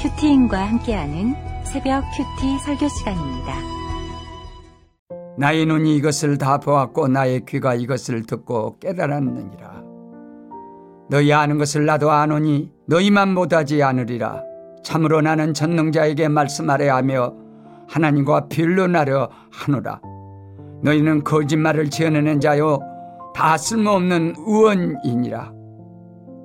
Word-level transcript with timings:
큐티인과 0.00 0.58
함께하는 0.66 1.34
새벽 1.62 2.02
큐티 2.16 2.58
설교 2.60 2.88
시간입니다. 2.88 3.54
나의 5.36 5.66
눈이 5.66 5.94
이것을 5.96 6.38
다 6.38 6.56
보았고 6.56 7.08
나의 7.08 7.44
귀가 7.44 7.74
이것을 7.74 8.24
듣고 8.24 8.78
깨달았느니라. 8.78 9.82
너희 11.10 11.34
아는 11.34 11.58
것을 11.58 11.84
나도 11.84 12.10
아노니 12.10 12.72
너희만 12.86 13.34
못하지 13.34 13.82
않으리라. 13.82 14.42
참으로 14.82 15.20
나는 15.20 15.52
전능자에게 15.52 16.28
말씀하려 16.28 16.96
하며 16.96 17.34
하나님과 17.86 18.48
변론하려 18.48 19.28
하노라. 19.52 20.00
너희는 20.82 21.24
거짓말을 21.24 21.90
지어내는 21.90 22.40
자요 22.40 22.78
다 23.34 23.58
쓸모없는 23.58 24.36
의원이니라. 24.38 25.59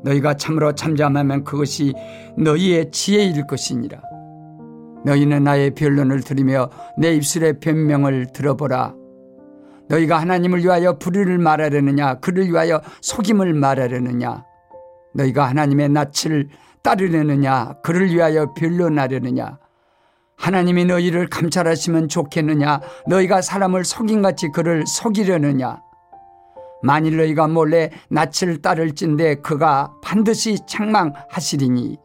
너희가 0.06 0.36
참으로 0.36 0.74
잠잠하면 0.74 1.44
그것이 1.44 1.94
너희의 2.38 2.92
지혜일 2.92 3.48
것이니라. 3.48 4.02
너희는 5.04 5.44
나의 5.44 5.72
변론을 5.72 6.22
들으며 6.22 6.70
내 6.98 7.14
입술의 7.16 7.60
변명을 7.60 8.28
들어보라. 8.34 8.94
너희가 9.90 10.20
하나님을 10.20 10.64
위하여 10.64 10.98
불의를 10.98 11.38
말하려느냐, 11.38 12.16
그를 12.16 12.48
위하여 12.48 12.82
속임을 13.02 13.54
말하려느냐. 13.54 14.44
너희가 15.14 15.48
하나님의 15.50 15.90
낯을 15.90 16.50
따르려느냐, 16.82 17.74
그를 17.84 18.12
위하여 18.12 18.54
변론하려느냐. 18.54 19.60
하나님이 20.38 20.86
너희를 20.86 21.28
감찰하시면 21.28 22.10
좋겠느냐, 22.10 22.82
너희가 23.08 23.42
사람을 23.42 23.86
속임같이 23.86 24.50
그를 24.50 24.86
속이려느냐. 24.86 25.85
만일 26.86 27.18
너희가 27.18 27.48
몰래 27.48 27.90
낯을 28.10 28.62
따를진데 28.62 29.36
그가 29.42 29.92
반드시 30.04 30.58
책망하시리니 30.68 31.98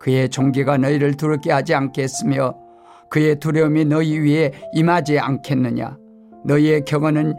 그의 0.00 0.30
종기가 0.30 0.78
너희를 0.78 1.18
두렵게 1.18 1.52
하지 1.52 1.74
않겠으며 1.74 2.54
그의 3.10 3.38
두려움이 3.38 3.84
너희 3.84 4.18
위에 4.18 4.52
임하지 4.72 5.18
않겠느냐? 5.18 5.98
너희의 6.46 6.86
경언은 6.86 7.34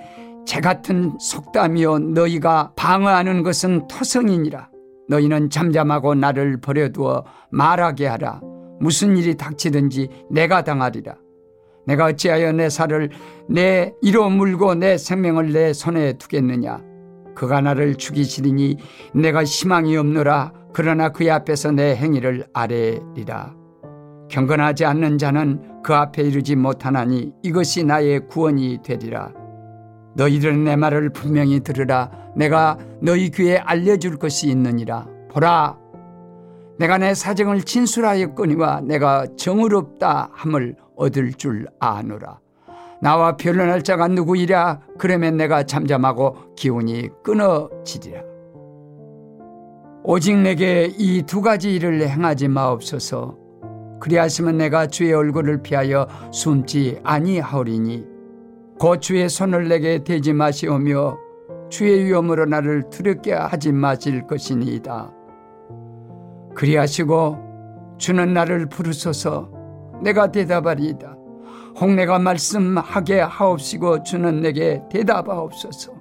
재 0.46 0.62
같은 0.62 1.18
속담이요 1.20 1.98
너희가 1.98 2.74
방어하는 2.76 3.42
것은 3.42 3.88
토성이니라. 3.88 4.70
너희는 5.10 5.50
잠잠하고 5.50 6.14
나를 6.14 6.62
버려두어 6.62 7.26
말하게 7.50 8.06
하라. 8.06 8.40
무슨 8.80 9.18
일이 9.18 9.36
닥치든지 9.36 10.10
내가 10.30 10.64
당하리라. 10.64 11.16
내가 11.86 12.06
어찌하여 12.06 12.52
내 12.54 12.70
살을 12.70 13.10
내 13.50 13.94
이로 14.02 14.30
물고 14.30 14.76
내 14.76 14.98
생명을 14.98 15.52
내 15.52 15.74
손에 15.74 16.14
두겠느냐 16.14 16.82
그가 17.36 17.62
나를 17.62 17.96
죽이시리니 17.96 18.78
내가 19.14 19.44
희망이 19.44 19.96
없노라. 19.98 20.54
그러나 20.74 21.10
그의 21.10 21.32
앞에서 21.32 21.72
내 21.72 21.96
행위를 21.96 22.48
아뢰리라. 22.54 23.54
경건하지 24.30 24.86
않는 24.86 25.18
자는 25.18 25.82
그 25.84 25.94
앞에 25.94 26.24
이르지 26.24 26.56
못하나니 26.56 27.34
이것이 27.44 27.84
나의 27.84 28.28
구원이 28.28 28.80
되리라. 28.84 29.32
너희들은 30.16 30.64
내 30.64 30.76
말을 30.76 31.12
분명히 31.12 31.60
들으라. 31.60 32.10
내가 32.36 32.78
너희 33.02 33.30
귀에 33.30 33.58
알려줄 33.58 34.18
것이 34.18 34.50
있느니라. 34.50 35.08
보라. 35.32 35.78
내가 36.80 36.98
내 36.98 37.14
사정을 37.14 37.62
진술하였거니와 37.62 38.82
내가 38.82 39.28
정의롭다 39.38 40.30
함을 40.34 40.76
얻을 40.96 41.34
줄 41.34 41.68
아노라. 41.80 42.40
나와 43.04 43.36
변론할 43.36 43.82
자가 43.84 44.08
누구이랴? 44.08 44.80
그러면 44.98 45.36
내가 45.36 45.64
잠잠하고 45.64 46.56
기운이 46.56 47.10
끊어지리라. 47.22 48.22
오직 50.06 50.38
내게 50.38 50.86
이 50.98 51.22
두 51.24 51.42
가지 51.42 51.76
일을 51.76 52.08
행하지 52.08 52.48
마옵소서. 52.48 53.38
그리하시면 54.00 54.58
내가 54.58 54.88
주의 54.88 55.12
얼굴을 55.14 55.62
피하여 55.64 56.08
숨지 56.32 57.00
아니하오리니 57.04 58.06
곧 58.80 59.02
주의 59.02 59.28
손을 59.28 59.68
내게 59.68 60.02
대지 60.04 60.32
마시오며 60.32 61.18
주의 61.70 62.06
위험으로 62.06 62.46
나를 62.46 62.90
두렵게 62.90 63.34
하지 63.34 63.74
마실 63.74 64.26
것이니이다. 64.28 65.12
그리하시고 66.56 67.96
주는 67.98 68.34
나를 68.34 68.68
부르소서 68.68 69.50
내가 70.02 70.32
대답하리이다. 70.32 71.18
혹 71.80 71.92
내가 71.94 72.20
말씀하게 72.20 73.22
하옵시고 73.22 74.04
주는 74.04 74.42
내게 74.42 74.82
대답하옵소서. 74.90 75.94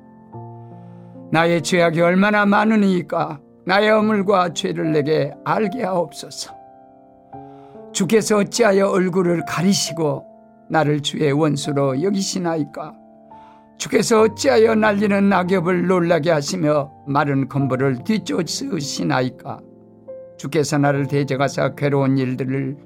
나의 1.30 1.62
죄악이 1.62 2.00
얼마나 2.00 2.44
많으니까 2.44 3.40
나의 3.64 3.90
어물과 3.90 4.52
죄를 4.52 4.92
내게 4.92 5.32
알게 5.44 5.82
하옵소서. 5.82 6.54
주께서 7.92 8.38
어찌하여 8.38 8.88
얼굴을 8.88 9.44
가리시고 9.46 10.26
나를 10.68 11.00
주의 11.00 11.30
원수로 11.32 12.02
여기시나이까? 12.02 12.94
주께서 13.78 14.22
어찌하여 14.22 14.74
날리는 14.74 15.28
낙엽을 15.28 15.86
놀라게 15.86 16.30
하시며 16.30 16.92
마른 17.06 17.48
건물을 17.48 18.04
뒤쫓으시나이까? 18.04 19.60
주께서 20.36 20.78
나를 20.78 21.06
대적하사 21.06 21.74
괴로운 21.74 22.18
일들을 22.18 22.76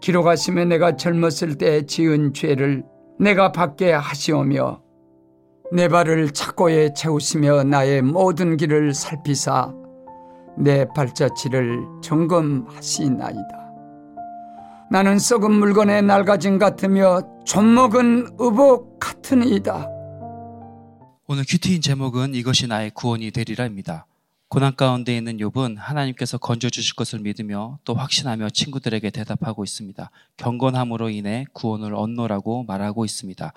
기록하시며 0.00 0.66
내가 0.66 0.96
젊었을 0.96 1.58
때 1.58 1.84
지은 1.84 2.32
죄를 2.34 2.84
내가 3.18 3.52
받게 3.52 3.92
하시오며 3.92 4.82
내 5.72 5.88
발을 5.88 6.32
착고에 6.32 6.94
채우시며 6.94 7.64
나의 7.64 8.02
모든 8.02 8.56
길을 8.56 8.94
살피사 8.94 9.74
내 10.56 10.86
발자취를 10.94 11.84
점검하시나이다. 12.02 13.58
나는 14.90 15.18
썩은 15.18 15.52
물건에 15.52 16.00
낡아진 16.00 16.58
같으며 16.58 17.20
좀먹은 17.44 18.36
의복 18.38 18.98
같으니이다. 18.98 19.88
오늘 21.26 21.44
큐티인 21.46 21.82
제목은 21.82 22.34
이것이 22.34 22.66
나의 22.66 22.90
구원이 22.92 23.30
되리라입니다. 23.30 24.07
고난 24.50 24.74
가운데 24.74 25.14
있는 25.14 25.36
욥은 25.36 25.76
하나님께서 25.76 26.38
건져 26.38 26.70
주실 26.70 26.96
것을 26.96 27.18
믿으며 27.18 27.78
또 27.84 27.92
확신하며 27.92 28.48
친구들에게 28.48 29.10
대답하고 29.10 29.62
있습니다. 29.62 30.10
경건함으로 30.38 31.10
인해 31.10 31.44
구원을 31.52 31.94
얻노라고 31.94 32.64
말하고 32.64 33.04
있습니다. 33.04 33.52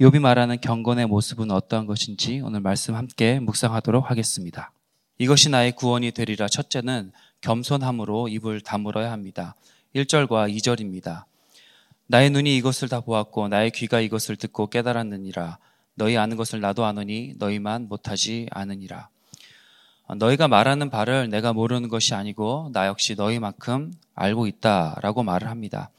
욥이 0.00 0.18
말하는 0.18 0.60
경건의 0.60 1.06
모습은 1.06 1.52
어떠한 1.52 1.86
것인지 1.86 2.40
오늘 2.40 2.58
말씀 2.60 2.96
함께 2.96 3.38
묵상하도록 3.38 4.10
하겠습니다. 4.10 4.72
이것이 5.18 5.48
나의 5.48 5.76
구원이 5.76 6.10
되리라 6.10 6.48
첫째는 6.48 7.12
겸손함으로 7.40 8.26
입을 8.26 8.62
다물어야 8.62 9.12
합니다. 9.12 9.54
1절과 9.94 10.52
2절입니다. 10.56 11.22
나의 12.08 12.30
눈이 12.30 12.56
이것을 12.56 12.88
다 12.88 12.98
보았고 12.98 13.46
나의 13.46 13.70
귀가 13.70 14.00
이것을 14.00 14.34
듣고 14.34 14.66
깨달았느니라. 14.70 15.58
너희 15.94 16.16
아는 16.16 16.36
것을 16.36 16.60
나도 16.60 16.84
아노니 16.84 17.34
너희만 17.38 17.86
못하지 17.88 18.48
않으니라. 18.50 19.08
너희가 20.14 20.46
말하는 20.46 20.88
바를 20.90 21.28
내가 21.28 21.52
모르는 21.52 21.88
것이 21.88 22.14
아니고 22.14 22.70
나 22.72 22.86
역시 22.86 23.14
너희만큼 23.16 23.92
알고 24.14 24.46
있다라고 24.46 25.22
말을 25.22 25.48
합니다. 25.48 25.90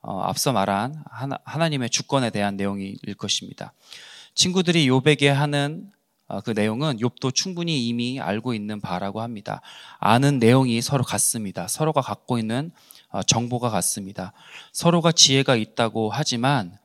어, 0.00 0.20
앞서 0.20 0.52
말한 0.52 1.02
하나, 1.10 1.68
님의 1.68 1.88
주권에 1.88 2.28
대한 2.28 2.56
내용일 2.56 2.96
것입니다. 3.16 3.72
친구들이 4.34 4.86
욥에게 4.90 5.28
하는 5.28 5.90
어, 6.26 6.40
그 6.40 6.50
내용은 6.50 6.98
욥도 6.98 7.34
충분히 7.34 7.86
이미 7.86 8.20
알고 8.20 8.52
있는 8.52 8.80
바라고 8.80 9.22
합니다. 9.22 9.62
아는 9.98 10.38
내용이 10.38 10.80
서로 10.82 11.04
같습니다. 11.04 11.66
서로가 11.68 12.02
갖고 12.02 12.38
있는 12.38 12.70
어, 13.08 13.22
정보가 13.22 13.70
같습니다. 13.70 14.32
서로가 14.72 15.12
지혜가 15.12 15.56
있다고 15.56 16.10
하지만 16.10 16.76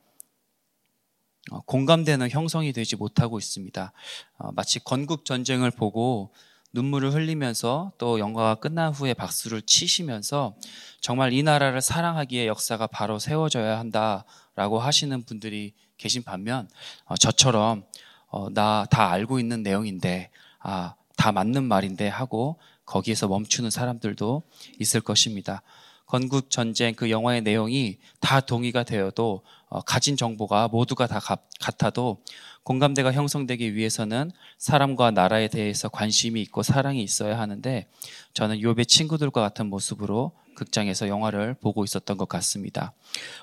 어, 1.50 1.60
공감되는 1.60 2.30
형성이 2.30 2.72
되지 2.72 2.96
못하고 2.96 3.38
있습니다. 3.38 3.92
어, 4.38 4.52
마치 4.52 4.78
건국 4.78 5.24
전쟁을 5.24 5.70
보고 5.70 6.32
눈물을 6.72 7.12
흘리면서 7.12 7.92
또 7.98 8.18
영화가 8.18 8.56
끝난 8.56 8.92
후에 8.92 9.14
박수를 9.14 9.62
치시면서 9.62 10.54
정말 11.00 11.32
이 11.32 11.42
나라를 11.42 11.80
사랑하기에 11.80 12.46
역사가 12.46 12.86
바로 12.86 13.18
세워져야 13.18 13.78
한다라고 13.78 14.78
하시는 14.78 15.22
분들이 15.24 15.74
계신 15.98 16.22
반면 16.22 16.68
어, 17.06 17.16
저처럼 17.16 17.84
어, 18.28 18.48
나 18.50 18.86
다 18.90 19.10
알고 19.10 19.40
있는 19.40 19.62
내용인데 19.62 20.30
아, 20.60 20.94
다 21.16 21.32
맞는 21.32 21.64
말인데 21.64 22.08
하고 22.08 22.58
거기에서 22.86 23.28
멈추는 23.28 23.70
사람들도 23.70 24.42
있을 24.78 25.00
것입니다. 25.00 25.62
건국 26.06 26.50
전쟁 26.50 26.94
그 26.94 27.10
영화의 27.10 27.42
내용이 27.42 27.98
다 28.20 28.40
동의가 28.40 28.82
되어도 28.84 29.44
어, 29.68 29.80
가진 29.82 30.16
정보가 30.16 30.68
모두가 30.68 31.06
다 31.06 31.20
같아도 31.60 32.22
공감대가 32.62 33.12
형성되기 33.12 33.74
위해서는 33.74 34.30
사람과 34.58 35.10
나라에 35.10 35.48
대해서 35.48 35.88
관심이 35.88 36.40
있고 36.42 36.62
사랑이 36.62 37.02
있어야 37.02 37.38
하는데 37.38 37.86
저는 38.34 38.58
욥의 38.58 38.86
친구들과 38.86 39.40
같은 39.40 39.66
모습으로 39.66 40.32
극장에서 40.54 41.08
영화를 41.08 41.54
보고 41.54 41.84
있었던 41.84 42.18
것 42.18 42.28
같습니다. 42.28 42.92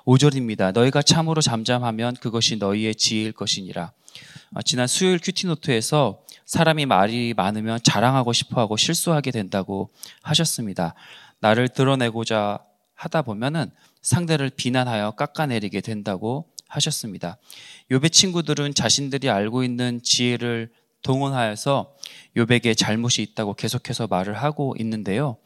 5절입니다. 0.06 0.72
너희가 0.72 1.02
참으로 1.02 1.42
잠잠하면 1.42 2.16
그것이 2.16 2.58
너희의 2.58 2.94
지혜일 2.96 3.31
것이니라. 3.31 3.92
어, 4.54 4.62
지난 4.62 4.88
수요일 4.88 5.20
큐티노트에서 5.20 6.22
사람이 6.46 6.86
말이 6.86 7.34
많으면 7.36 7.80
자랑하고 7.84 8.34
싶어 8.34 8.62
하고 8.62 8.78
실수하게 8.78 9.31
된다고 9.31 9.90
하셨습니다. 10.22 10.94
나를 11.40 11.70
드러내고자 11.70 12.60
하다 12.94 13.24
보면은 13.24 13.72
상대를 14.02 14.52
비난하여 14.52 15.12
깎아내리게 15.12 15.81
된다고 15.81 16.50
하셨습니다. 16.68 17.38
요배 17.92 18.10
친구들은 18.10 18.74
자신들이 18.74 19.30
알고 19.30 19.64
있는 19.64 20.02
지혜를 20.04 20.69
동원하여서 21.02 21.96
요백에 22.36 22.74
잘못이 22.74 23.22
있다고 23.22 23.54
계속해서 23.54 24.08
말을 24.08 24.34
하고 24.36 24.75
있는데요. 24.80 25.38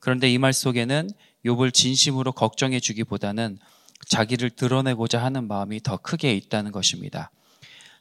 그런데 0.00 0.30
이 0.30 0.38
말 0.38 0.52
속에는 0.52 1.10
욥을 1.44 1.72
진심으로 1.72 2.32
걱정해 2.32 2.80
주기보다는 2.80 3.58
자기를 4.08 4.50
드러내고자 4.50 5.22
하는 5.22 5.48
마음이 5.48 5.80
더 5.82 5.96
크게 5.96 6.34
있다는 6.34 6.72
것입니다. 6.72 7.30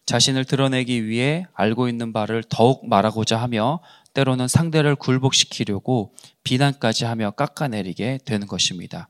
자신을 0.06 0.46
드러내기 0.46 1.08
위해 1.08 1.46
알고 1.54 1.88
있는 1.90 2.14
바를 2.14 2.44
더욱 2.48 2.88
말하고자 2.88 3.38
하며 3.38 3.80
때로는 4.14 4.48
상대를 4.48 4.96
굴복시키려고 4.96 6.14
비난까지 6.44 7.06
하며 7.06 7.32
깎아내리게 7.32 8.20
되는 8.26 8.46
것입니다. 8.48 9.10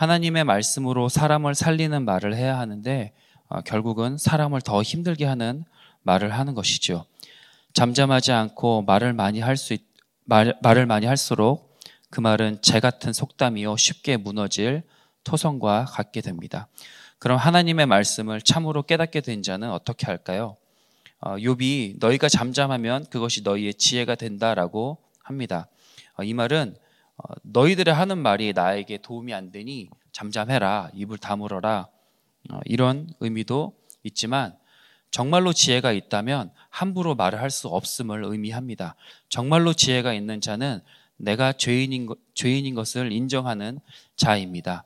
하나님의 0.00 0.44
말씀으로 0.44 1.10
사람을 1.10 1.54
살리는 1.54 2.06
말을 2.06 2.34
해야 2.34 2.58
하는데 2.58 3.12
어, 3.48 3.60
결국은 3.60 4.16
사람을 4.16 4.62
더 4.62 4.80
힘들게 4.80 5.26
하는 5.26 5.66
말을 6.04 6.32
하는 6.32 6.54
것이죠. 6.54 7.04
잠잠하지 7.74 8.32
않고 8.32 8.80
말을 8.86 9.12
많이 9.12 9.40
할 9.40 9.58
수, 9.58 9.76
말, 10.24 10.56
말을 10.62 10.86
많이 10.86 11.04
할수록 11.04 11.78
그 12.08 12.20
말은 12.20 12.62
재 12.62 12.80
같은 12.80 13.12
속담이요 13.12 13.76
쉽게 13.76 14.16
무너질 14.16 14.84
토성과 15.22 15.84
같게 15.84 16.22
됩니다. 16.22 16.68
그럼 17.18 17.36
하나님의 17.36 17.84
말씀을 17.84 18.40
참으로 18.40 18.82
깨닫게 18.82 19.20
된 19.20 19.42
자는 19.42 19.70
어떻게 19.70 20.06
할까요? 20.06 20.56
어, 21.18 21.36
욥이 21.36 21.98
너희가 22.00 22.30
잠잠하면 22.30 23.04
그것이 23.10 23.42
너희의 23.42 23.74
지혜가 23.74 24.14
된다라고 24.14 24.96
합니다. 25.22 25.68
어, 26.14 26.22
이 26.22 26.32
말은 26.32 26.74
어, 26.74 26.88
너희들의 27.42 27.92
하는 27.92 28.18
말이 28.18 28.52
나에게 28.52 28.98
도움이 28.98 29.34
안 29.34 29.50
되니 29.50 29.88
잠잠해라 30.12 30.90
입을 30.94 31.18
다물어라 31.18 31.88
어, 32.50 32.60
이런 32.64 33.08
의미도 33.20 33.74
있지만 34.04 34.56
정말로 35.10 35.52
지혜가 35.52 35.92
있다면 35.92 36.52
함부로 36.70 37.14
말을 37.14 37.40
할 37.40 37.50
수 37.50 37.68
없음을 37.68 38.24
의미합니다. 38.24 38.94
정말로 39.28 39.72
지혜가 39.72 40.14
있는 40.14 40.40
자는 40.40 40.80
내가 41.16 41.52
죄인인, 41.52 42.08
죄인인 42.34 42.74
것을 42.74 43.12
인정하는 43.12 43.80
자입니다. 44.16 44.84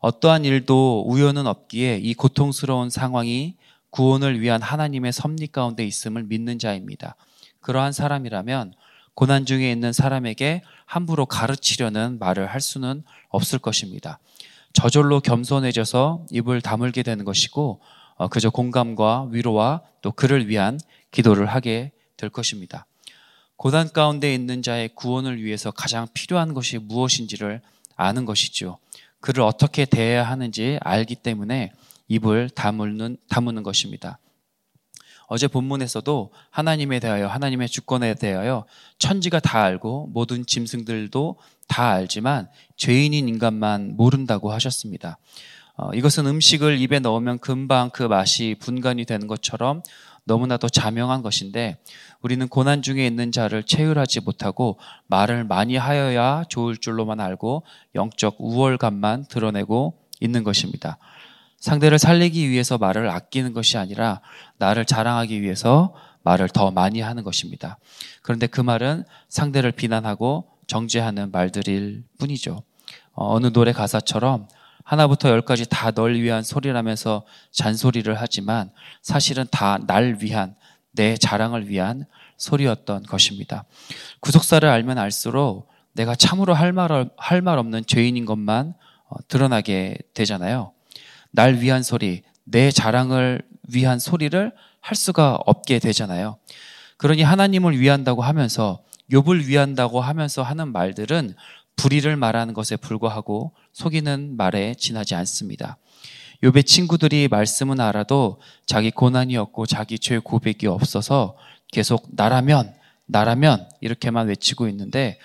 어떠한 0.00 0.44
일도 0.46 1.04
우연은 1.06 1.46
없기에 1.46 1.98
이 1.98 2.14
고통스러운 2.14 2.88
상황이 2.88 3.56
구원을 3.90 4.40
위한 4.40 4.62
하나님의 4.62 5.12
섭리 5.12 5.46
가운데 5.46 5.84
있음을 5.84 6.24
믿는 6.24 6.58
자입니다. 6.58 7.16
그러한 7.60 7.92
사람이라면 7.92 8.72
고난 9.20 9.44
중에 9.44 9.70
있는 9.70 9.92
사람에게 9.92 10.62
함부로 10.86 11.26
가르치려는 11.26 12.18
말을 12.18 12.46
할 12.46 12.62
수는 12.62 13.04
없을 13.28 13.58
것입니다. 13.58 14.18
저절로 14.72 15.20
겸손해져서 15.20 16.24
입을 16.30 16.62
다물게 16.62 17.02
되는 17.02 17.26
것이고 17.26 17.82
어, 18.14 18.28
그저 18.28 18.48
공감과 18.48 19.28
위로와 19.30 19.82
또 20.00 20.10
그를 20.10 20.48
위한 20.48 20.80
기도를 21.10 21.44
하게 21.44 21.92
될 22.16 22.30
것입니다. 22.30 22.86
고난 23.56 23.92
가운데 23.92 24.32
있는 24.32 24.62
자의 24.62 24.88
구원을 24.88 25.44
위해서 25.44 25.70
가장 25.70 26.06
필요한 26.14 26.54
것이 26.54 26.78
무엇인지를 26.78 27.60
아는 27.96 28.24
것이죠. 28.24 28.78
그를 29.20 29.42
어떻게 29.42 29.84
대해야 29.84 30.26
하는지 30.26 30.78
알기 30.80 31.16
때문에 31.16 31.72
입을 32.08 32.48
다무는, 32.48 33.18
다무는 33.28 33.64
것입니다. 33.64 34.18
어제 35.30 35.46
본문에서도 35.46 36.32
하나님에 36.50 36.98
대하여 36.98 37.28
하나님의 37.28 37.68
주권에 37.68 38.14
대하여 38.14 38.64
천지가 38.98 39.38
다 39.38 39.62
알고 39.62 40.10
모든 40.12 40.44
짐승들도 40.44 41.36
다 41.68 41.90
알지만 41.92 42.48
죄인인 42.76 43.28
인간만 43.28 43.96
모른다고 43.96 44.50
하셨습니다. 44.52 45.18
어, 45.76 45.92
이것은 45.94 46.26
음식을 46.26 46.80
입에 46.80 46.98
넣으면 46.98 47.38
금방 47.38 47.90
그 47.90 48.02
맛이 48.02 48.56
분간이 48.58 49.04
되는 49.04 49.28
것처럼 49.28 49.84
너무나도 50.24 50.68
자명한 50.68 51.22
것인데 51.22 51.78
우리는 52.22 52.48
고난 52.48 52.82
중에 52.82 53.06
있는 53.06 53.30
자를 53.30 53.62
체휼하지 53.62 54.22
못하고 54.22 54.80
말을 55.06 55.44
많이 55.44 55.76
하여야 55.76 56.42
좋을 56.48 56.76
줄로만 56.76 57.20
알고 57.20 57.62
영적 57.94 58.34
우월감만 58.40 59.26
드러내고 59.26 59.96
있는 60.18 60.42
것입니다. 60.42 60.98
상대를 61.60 61.98
살리기 61.98 62.48
위해서 62.50 62.78
말을 62.78 63.08
아끼는 63.10 63.52
것이 63.52 63.78
아니라 63.78 64.20
나를 64.58 64.84
자랑하기 64.84 65.42
위해서 65.42 65.94
말을 66.22 66.48
더 66.48 66.70
많이 66.70 67.00
하는 67.00 67.22
것입니다. 67.22 67.78
그런데 68.22 68.46
그 68.46 68.60
말은 68.60 69.04
상대를 69.28 69.72
비난하고 69.72 70.48
정죄하는 70.66 71.30
말들일 71.30 72.04
뿐이죠. 72.18 72.62
어, 73.12 73.34
어느 73.34 73.46
노래 73.52 73.72
가사처럼 73.72 74.48
하나부터 74.84 75.28
열까지 75.28 75.68
다 75.68 75.90
널 75.92 76.14
위한 76.16 76.42
소리라면서 76.42 77.24
잔소리를 77.52 78.12
하지만 78.20 78.70
사실은 79.02 79.46
다 79.50 79.78
날 79.86 80.18
위한 80.20 80.54
내 80.92 81.16
자랑을 81.16 81.68
위한 81.68 82.06
소리였던 82.36 83.04
것입니다. 83.04 83.64
구속사를 84.20 84.66
알면 84.68 84.98
알수록 84.98 85.68
내가 85.92 86.14
참으로 86.14 86.54
할 86.54 86.72
말 86.72 87.10
할 87.16 87.42
말 87.42 87.58
없는 87.58 87.84
죄인인 87.86 88.24
것만 88.24 88.74
어, 89.08 89.16
드러나게 89.28 89.96
되잖아요. 90.14 90.72
날 91.30 91.56
위한 91.56 91.82
소리, 91.82 92.22
내 92.44 92.70
자랑을 92.70 93.42
위한 93.68 93.98
소리를 93.98 94.52
할 94.80 94.96
수가 94.96 95.38
없게 95.46 95.78
되잖아요. 95.78 96.38
그러니 96.96 97.22
하나님을 97.22 97.78
위한다고 97.78 98.22
하면서 98.22 98.82
욥을 99.10 99.46
위한다고 99.46 100.00
하면서 100.00 100.42
하는 100.42 100.72
말들은 100.72 101.34
불의를 101.76 102.16
말하는 102.16 102.54
것에 102.54 102.76
불과하고 102.76 103.52
속이는 103.72 104.36
말에 104.36 104.74
지나지 104.74 105.14
않습니다. 105.14 105.78
욥의 106.42 106.66
친구들이 106.66 107.28
말씀은 107.28 107.80
알아도 107.80 108.40
자기 108.66 108.90
고난이었고 108.90 109.66
자기 109.66 109.98
죄 109.98 110.18
고백이 110.18 110.66
없어서 110.66 111.36
계속 111.72 112.08
나라면 112.10 112.74
나라면 113.06 113.68
이렇게만 113.80 114.28
외치고 114.28 114.68
있는데 114.68 115.18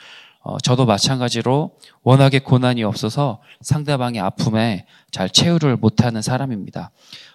어, 0.47 0.59
저도 0.59 0.86
마찬가지로 0.86 1.75
워낙에 2.03 2.38
고난이 2.38 2.83
없어서 2.83 3.42
상대방의 3.62 4.21
아픔에 4.21 4.86
잘 5.09 5.27
체유를 5.27 5.75
못하는 5.75 6.21
사람입니다. 6.21 6.92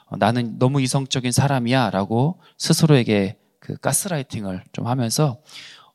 어, 0.07 0.17
나는 0.17 0.61
너무 0.61 0.81
이성적인 0.81 1.33
사람이야 1.33 1.91
라고 1.91 2.39
스스로에게 2.57 3.37
그 3.59 3.77
가스라이팅을 3.79 4.62
좀 4.73 4.87
하면서 4.87 5.39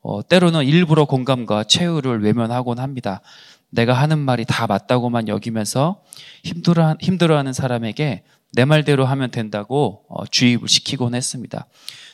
어, 0.01 0.27
때로는 0.27 0.65
일부러 0.65 1.05
공감과 1.05 1.63
체유를 1.63 2.21
외면하곤 2.21 2.79
합니다. 2.79 3.21
내가 3.69 3.93
하는 3.93 4.19
말이 4.19 4.43
다 4.43 4.67
맞다고만 4.67 5.29
여기면서 5.29 6.01
힘들어, 6.43 6.97
힘들어하는 6.99 7.53
사람에게 7.53 8.23
내 8.51 8.65
말대로 8.65 9.05
하면 9.05 9.31
된다고 9.31 10.03
어, 10.09 10.25
주입을 10.25 10.67
시키곤 10.67 11.15
했습니다. 11.15 11.65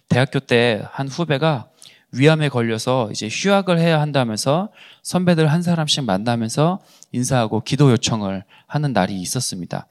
대학교 0.09 0.39
때 0.39 0.83
한 0.91 1.07
후배가 1.07 1.70
위암에 2.13 2.49
걸려서 2.49 3.09
이제 3.11 3.27
휴학을 3.31 3.79
해야 3.79 4.01
한다면서 4.01 4.69
선배들 5.01 5.51
한 5.51 5.61
사람씩 5.61 6.03
만나면서 6.03 6.79
인사하고 7.11 7.61
기도 7.61 7.91
요청을 7.91 8.43
하는 8.67 8.93
날이 8.93 9.19
있었습니다. 9.21 9.87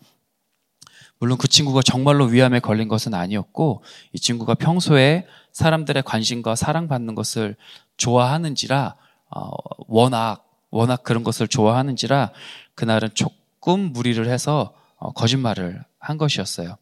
물론 1.19 1.37
그 1.37 1.49
친구가 1.49 1.83
정말로 1.83 2.25
위암에 2.25 2.61
걸린 2.61 2.89
것은 2.89 3.15
아니었고 3.15 3.83
이 4.13 4.19
친구가 4.19 4.55
평소에 4.55 5.27
사람들의 5.53 6.03
관심과 6.03 6.57
사랑받는 6.57 7.15
것을 7.15 7.57
좋아하는지라 7.99 8.95
어, 9.31 9.51
워낙 9.87 10.47
워낙 10.71 11.03
그런 11.03 11.23
것을 11.23 11.47
좋아하는지라 11.49 12.31
그날은 12.75 13.11
조금 13.15 13.93
무리를 13.93 14.27
해서 14.29 14.73
어, 14.97 15.13
거짓말을 15.13 15.83
한 15.99 16.17
것이었어요. 16.17 16.77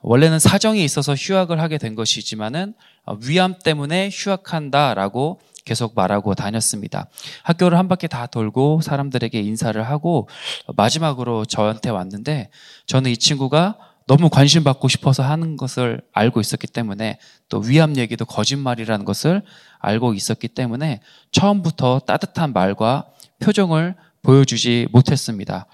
원래는 0.00 0.38
사정이 0.38 0.84
있어서 0.84 1.14
휴학을 1.14 1.60
하게 1.60 1.78
된 1.78 1.94
것이지만은 1.94 2.74
어, 3.04 3.18
위암 3.22 3.54
때문에 3.62 4.10
휴학한다라고 4.12 5.40
계속 5.64 5.94
말하고 5.94 6.34
다녔습니다. 6.34 7.08
학교를 7.42 7.76
한 7.76 7.88
바퀴 7.88 8.08
다 8.08 8.26
돌고 8.26 8.80
사람들에게 8.82 9.38
인사를 9.40 9.82
하고 9.82 10.28
마지막으로 10.76 11.44
저한테 11.44 11.90
왔는데 11.90 12.50
저는 12.86 13.10
이 13.10 13.16
친구가 13.16 13.76
너무 14.06 14.30
관심 14.30 14.62
받고 14.62 14.86
싶어서 14.86 15.24
하는 15.24 15.56
것을 15.56 16.00
알고 16.12 16.40
있었기 16.40 16.68
때문에 16.68 17.18
또 17.48 17.58
위암 17.58 17.96
얘기도 17.96 18.24
거짓말이라는 18.24 19.04
것을 19.04 19.42
알고 19.80 20.14
있었기 20.14 20.48
때문에 20.48 21.00
처음부터 21.32 22.00
따뜻한 22.06 22.52
말과 22.52 23.06
표정을 23.40 23.96
보여주지 24.22 24.86
못했습니다. 24.92 25.66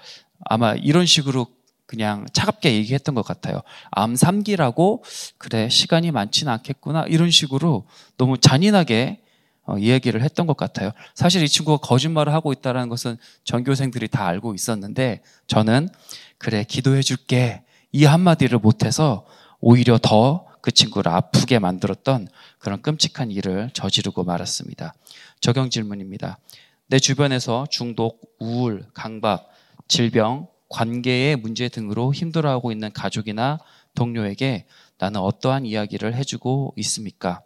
아마 0.45 0.73
이런 0.73 1.05
식으로 1.05 1.47
그냥 1.85 2.25
차갑게 2.33 2.73
얘기했던 2.73 3.15
것 3.15 3.23
같아요. 3.23 3.61
암 3.91 4.13
3기라고 4.13 5.01
그래 5.37 5.69
시간이 5.69 6.11
많지는 6.11 6.51
않겠구나 6.53 7.05
이런 7.07 7.29
식으로 7.29 7.85
너무 8.17 8.37
잔인하게 8.37 9.21
어, 9.65 9.77
이야기를 9.77 10.21
했던 10.23 10.45
것 10.45 10.57
같아요. 10.57 10.91
사실 11.15 11.43
이 11.43 11.47
친구가 11.47 11.85
거짓말을 11.85 12.33
하고 12.33 12.51
있다는 12.51 12.89
것은 12.89 13.17
전교생들이 13.43 14.09
다 14.09 14.25
알고 14.27 14.53
있었는데 14.53 15.21
저는 15.47 15.89
그래 16.37 16.65
기도해 16.67 17.01
줄게 17.01 17.63
이 17.91 18.05
한마디를 18.05 18.59
못해서 18.59 19.25
오히려 19.59 19.97
더 20.01 20.53
그 20.63 20.71
친구를 20.71 21.11
아프게 21.11 21.59
만들었던 21.59 22.29
그런 22.57 22.81
끔찍한 22.81 23.31
일을 23.31 23.69
저지르고 23.73 24.23
말았습니다. 24.23 24.93
적용 25.41 25.69
질문입니다. 25.69 26.39
내 26.87 26.99
주변에서 26.99 27.67
중독, 27.69 28.21
우울, 28.39 28.85
강박, 28.93 29.49
질병, 29.89 30.47
관계의 30.69 31.35
문제 31.35 31.69
등으로 31.69 32.13
힘들어하고 32.13 32.71
있는 32.71 32.91
가족이나 32.91 33.59
동료에게 33.95 34.65
나는 34.97 35.19
어떠한 35.19 35.65
이야기를 35.65 36.15
해주고 36.15 36.73
있습니까? 36.77 37.41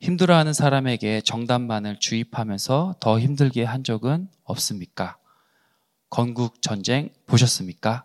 힘들어하는 0.00 0.52
사람에게 0.52 1.20
정답만을 1.22 1.98
주입하면서 2.00 2.96
더 3.00 3.20
힘들게 3.20 3.64
한 3.64 3.84
적은 3.84 4.28
없습니까? 4.44 5.16
건국 6.10 6.60
전쟁 6.60 7.10
보셨습니까? 7.26 8.04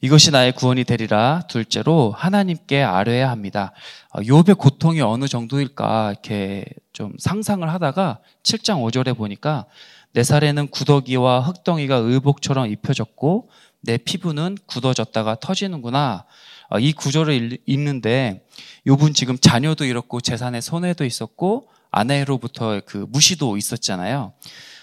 이것이 0.00 0.30
나의 0.30 0.52
구원이 0.52 0.84
되리라. 0.84 1.42
둘째로 1.48 2.12
하나님께 2.16 2.82
아뢰야 2.82 3.30
합니다. 3.30 3.72
어, 4.10 4.20
욥의 4.20 4.56
고통이 4.56 5.00
어느 5.00 5.26
정도일까 5.26 6.12
이렇게 6.12 6.64
좀 6.92 7.14
상상을 7.18 7.68
하다가 7.68 8.20
7장 8.44 8.80
5절에 8.82 9.16
보니까 9.16 9.66
내 10.12 10.22
살에는 10.22 10.68
구더기와 10.68 11.40
흙덩이가 11.40 11.96
의복처럼 11.96 12.70
입혀졌고 12.70 13.50
내 13.80 13.96
피부는 13.96 14.58
굳어졌다가 14.66 15.36
터지는구나. 15.40 16.24
어, 16.70 16.78
이 16.78 16.92
구절을 16.92 17.58
읽는데 17.64 18.44
욥은 18.86 19.14
지금 19.14 19.38
자녀도 19.38 19.84
잃었고 19.84 20.20
재산의 20.20 20.62
손해도 20.62 21.04
있었고 21.04 21.68
아내로부터 21.90 22.80
그 22.84 23.06
무시도 23.08 23.56
있었잖아요. 23.56 24.32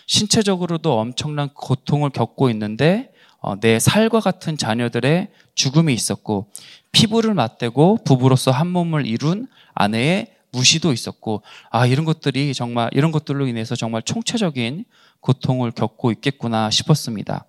신체적으로도 0.08 1.00
엄청난 1.00 1.50
고통을 1.50 2.10
겪고 2.12 2.50
있는데 2.52 3.12
어, 3.40 3.60
내 3.60 3.80
살과 3.80 4.20
같은 4.22 4.58
자녀들의 4.58 5.30
죽음이 5.54 5.94
있었고 5.94 6.52
피부를 6.92 7.34
맞대고 7.34 8.00
부부로서 8.04 8.52
한 8.52 8.68
몸을 8.68 9.06
이룬 9.06 9.48
아내의 9.74 10.34
무시도 10.52 10.94
있었고 10.94 11.44
아 11.70 11.86
이런 11.86 12.06
것들이 12.06 12.54
정말 12.54 12.90
이런 12.94 13.12
것들로 13.12 13.46
인해서 13.46 13.76
정말 13.76 14.02
총체적인 14.02 14.86
고통을 15.26 15.72
겪고 15.72 16.12
있겠구나 16.12 16.70
싶었습니다. 16.70 17.46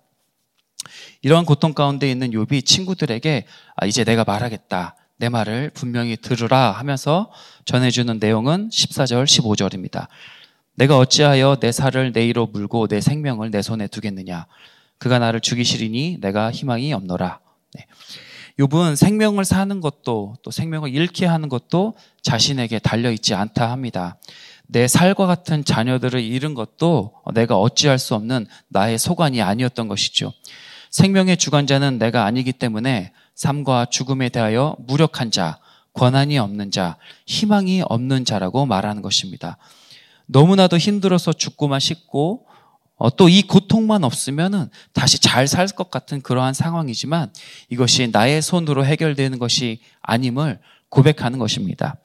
이러한 1.21 1.45
고통 1.45 1.73
가운데 1.73 2.09
있는 2.09 2.31
욥이 2.31 2.65
친구들에게 2.65 3.45
아, 3.75 3.85
이제 3.85 4.03
내가 4.03 4.23
말하겠다. 4.23 4.95
내 5.17 5.29
말을 5.29 5.69
분명히 5.73 6.17
들으라 6.17 6.71
하면서 6.71 7.31
전해주는 7.65 8.17
내용은 8.19 8.69
14절, 8.69 9.25
15절입니다. 9.25 10.07
내가 10.75 10.97
어찌하여 10.97 11.57
내 11.59 11.71
살을 11.71 12.13
내 12.13 12.25
이로 12.25 12.47
물고 12.47 12.87
내 12.87 12.99
생명을 12.99 13.51
내 13.51 13.61
손에 13.61 13.87
두겠느냐. 13.87 14.47
그가 14.97 15.19
나를 15.19 15.39
죽이시리니 15.39 16.17
내가 16.19 16.51
희망이 16.51 16.93
없노라. 16.93 17.39
네. 17.73 17.85
욥은 18.59 18.95
생명을 18.95 19.45
사는 19.45 19.81
것도 19.81 20.37
또 20.41 20.51
생명을 20.51 20.93
잃게 20.93 21.27
하는 21.27 21.47
것도 21.47 21.93
자신에게 22.23 22.79
달려 22.79 23.11
있지 23.11 23.35
않다 23.35 23.71
합니다. 23.71 24.17
내 24.67 24.87
살과 24.87 25.25
같은 25.25 25.63
자녀들을 25.63 26.19
잃은 26.21 26.53
것도 26.53 27.13
내가 27.33 27.57
어찌할 27.57 27.99
수 27.99 28.15
없는 28.15 28.47
나의 28.67 28.99
소관이 28.99 29.41
아니었던 29.41 29.87
것이죠. 29.87 30.33
생명의 30.91 31.37
주관자는 31.37 31.97
내가 31.99 32.25
아니기 32.25 32.53
때문에 32.53 33.11
삶과 33.35 33.87
죽음에 33.89 34.29
대하여 34.29 34.75
무력한 34.79 35.31
자, 35.31 35.59
권한이 35.93 36.37
없는 36.37 36.71
자, 36.71 36.97
희망이 37.25 37.83
없는 37.87 38.25
자라고 38.25 38.65
말하는 38.65 39.01
것입니다. 39.01 39.57
너무나도 40.25 40.77
힘들어서 40.77 41.33
죽고만 41.33 41.79
싶고 41.79 42.45
어, 42.99 43.15
또 43.15 43.29
이 43.29 43.43
고통만 43.43 44.03
없으면은 44.03 44.69
다시 44.91 45.19
잘 45.19 45.47
살 45.47 45.67
것 45.67 45.91
같은 45.91 46.19
그러한 46.21 46.53
상황이지만 46.55 47.31
이것이 47.69 48.09
나의 48.11 48.41
손으로 48.41 48.85
해결되는 48.85 49.37
것이 49.37 49.79
아님을 50.01 50.59
고백하는 50.89 51.37
것입니다. 51.37 51.97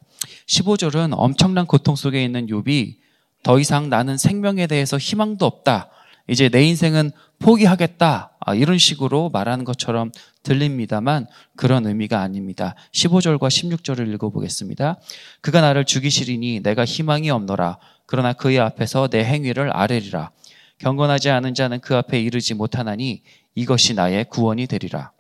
15절은 0.47 1.13
엄청난 1.13 1.67
고통 1.67 1.97
속에 1.97 2.23
있는 2.25 2.47
욥이 2.47 2.97
더 3.43 3.59
이상 3.59 3.89
나는 3.89 4.17
생명에 4.17 4.67
대해서 4.67 4.99
희망도 4.99 5.45
없다. 5.45 5.91
이제 6.29 6.49
내 6.49 6.65
인생은 6.65 7.11
포기하겠다. 7.41 8.33
아, 8.39 8.55
이런 8.55 8.79
식으로 8.79 9.31
말하는 9.31 9.65
것처럼 9.65 10.13
들립니다만 10.43 11.27
그런 11.57 11.87
의미가 11.87 12.21
아닙니다. 12.21 12.75
15절과 12.93 13.49
16절을 13.49 14.13
읽어보겠습니다. 14.15 14.99
그가 15.41 15.61
나를 15.61 15.85
죽이시리니 15.85 16.61
내가 16.61 16.85
희망이 16.85 17.31
없노라. 17.31 17.79
그러나 18.07 18.33
그의 18.33 18.61
앞에서 18.61 19.09
내 19.09 19.25
행위를 19.25 19.75
아뢰리라. 19.77 20.31
경건하지 20.79 21.31
않은 21.31 21.55
자는 21.55 21.81
그 21.81 21.97
앞에 21.97 22.21
이르지 22.21 22.55
못하나니 22.55 23.23
이것이 23.55 23.95
나의 23.95 24.25
구원이 24.25 24.67
되리라. 24.67 25.13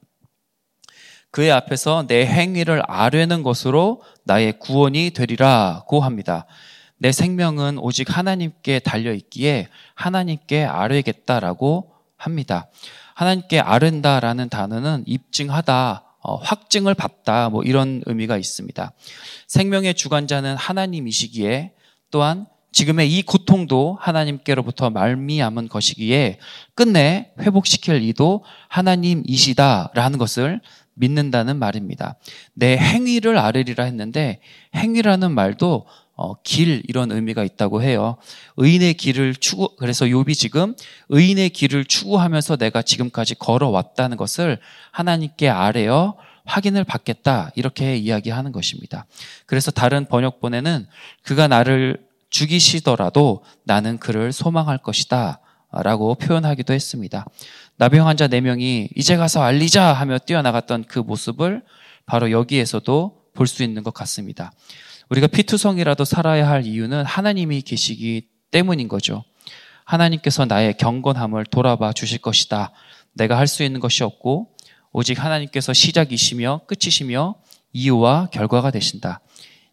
그의 1.33 1.51
앞에서 1.51 2.05
내 2.07 2.27
행위를 2.27 2.83
아뢰는 2.87 3.43
것으로 3.43 4.03
나의 4.25 4.59
구원이 4.59 5.11
되리라고 5.11 6.01
합니다. 6.01 6.47
내 6.99 7.11
생명은 7.11 7.79
오직 7.79 8.17
하나님께 8.17 8.79
달려 8.79 9.13
있기에 9.13 9.69
하나님께 9.95 10.65
아뢰겠다라고 10.65 11.91
합니다. 12.17 12.69
하나님께 13.15 13.61
아른다라는 13.61 14.51
단어는 14.51 15.05
입증하다, 15.07 16.05
어, 16.21 16.37
확증을 16.37 16.95
받다, 16.95 17.49
뭐 17.49 17.63
이런 17.65 18.03
의미가 18.07 18.37
있습니다. 18.37 18.93
생명의 19.49 19.95
주관자는 19.95 20.55
하나님이시기에 20.57 21.73
또한 22.11 22.47
지금의 22.73 23.13
이 23.13 23.23
고통도 23.23 23.99
하나님께로부터 24.01 24.91
말미암은 24.91 25.69
것이기에 25.69 26.39
끝내 26.75 27.33
회복시킬 27.41 28.03
이도 28.03 28.45
하나님이시다라는 28.69 30.19
것을 30.19 30.61
믿는다는 30.95 31.59
말입니다. 31.59 32.17
내 32.55 32.77
행위를 32.77 33.39
아뢰리라 33.39 33.85
했는데 33.85 34.41
행위라는 34.75 35.33
말도 35.33 35.87
어, 36.15 36.35
길 36.43 36.83
이런 36.87 37.11
의미가 37.11 37.43
있다고 37.43 37.83
해요. 37.83 38.17
의인의 38.57 38.95
길을 38.95 39.35
추구 39.37 39.75
그래서 39.77 40.05
욥이 40.05 40.35
지금 40.35 40.75
의인의 41.09 41.51
길을 41.51 41.87
추구하면서 41.87 42.57
내가 42.57 42.83
지금까지 42.83 43.35
걸어왔다는 43.37 44.17
것을 44.17 44.59
하나님께 44.91 45.49
아뢰어 45.49 46.17
확인을 46.45 46.85
받겠다 46.85 47.51
이렇게 47.55 47.97
이야기하는 47.97 48.53
것입니다. 48.53 49.07
그래서 49.47 49.71
다른 49.71 50.05
번역본에는 50.07 50.87
그가 51.23 51.49
나를 51.49 52.05
죽이시더라도 52.31 53.45
나는 53.65 53.99
그를 53.99 54.33
소망할 54.33 54.79
것이다. 54.79 55.41
라고 55.73 56.15
표현하기도 56.15 56.73
했습니다. 56.75 57.27
나병 57.77 58.07
환자 58.07 58.29
4명이 58.29 58.91
이제 58.95 59.17
가서 59.17 59.43
알리자 59.43 59.93
하며 59.93 60.19
뛰어나갔던 60.19 60.85
그 60.85 60.99
모습을 60.99 61.63
바로 62.07 62.31
여기에서도 62.31 63.23
볼 63.35 63.47
수 63.47 63.63
있는 63.63 63.83
것 63.83 63.95
같습니다. 63.95 64.53
우리가 65.09 65.27
피투성이라도 65.27 66.05
살아야 66.05 66.49
할 66.49 66.67
이유는 66.67 67.05
하나님이 67.05 67.63
계시기 67.63 68.29
때문인 68.51 68.89
거죠. 68.89 69.25
하나님께서 69.85 70.45
나의 70.45 70.77
경건함을 70.77 71.47
돌아봐 71.47 71.93
주실 71.93 72.19
것이다. 72.19 72.73
내가 73.15 73.39
할 73.39 73.47
수 73.47 73.63
있는 73.63 73.81
것이 73.81 74.05
없고 74.05 74.49
오직 74.93 75.23
하나님께서 75.25 75.73
시작이시며 75.73 76.63
끝이시며 76.67 77.37
이유와 77.73 78.29
결과가 78.31 78.71
되신다. 78.71 79.21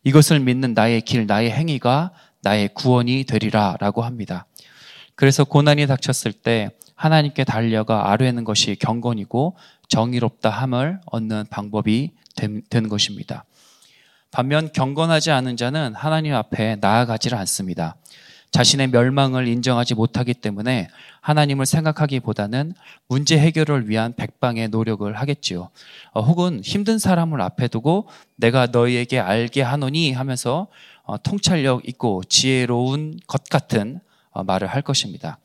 이것을 0.04 0.40
믿는 0.40 0.74
나의 0.74 1.02
길, 1.02 1.26
나의 1.26 1.52
행위가 1.52 2.12
나의 2.42 2.70
구원이 2.74 3.26
되리라 3.26 3.76
라고 3.80 4.02
합니다. 4.02 4.46
그래서 5.20 5.44
고난이 5.44 5.86
닥쳤을 5.86 6.32
때 6.32 6.70
하나님께 6.96 7.44
달려가 7.44 8.10
아뢰는 8.10 8.46
것이 8.46 8.78
경건이고 8.80 9.58
정의롭다 9.90 10.50
함을 10.50 11.02
얻는 11.08 11.48
방법이 11.50 12.12
되는 12.70 12.88
것입니다. 12.88 13.44
반면 14.32 14.72
경건하지 14.72 15.32
않은 15.32 15.58
자는 15.58 15.94
하나님 15.94 16.34
앞에 16.36 16.78
나아가지를 16.80 17.38
않습니다. 17.40 17.98
자신의 18.52 18.92
멸망을 18.92 19.46
인정하지 19.50 19.94
못하기 19.96 20.36
때문에 20.36 20.88
하나님을 21.20 21.66
생각하기보다는 21.66 22.74
문제 23.10 23.38
해결을 23.38 23.90
위한 23.90 24.14
백방의 24.16 24.70
노력을 24.70 25.14
하겠지요. 25.14 25.70
어, 26.14 26.22
혹은 26.22 26.62
힘든 26.64 26.98
사람을 26.98 27.42
앞에 27.42 27.68
두고 27.68 28.08
내가 28.38 28.68
너희에게 28.68 29.20
알게 29.20 29.64
하노니 29.64 30.14
하면서 30.14 30.68
어, 31.04 31.22
통찰력 31.22 31.90
있고 31.90 32.24
지혜로운 32.24 33.20
것 33.28 33.44
같은 33.50 34.00
어, 34.00 34.09
말을 34.34 34.68
할 34.68 34.82
것입니다. 34.82 35.40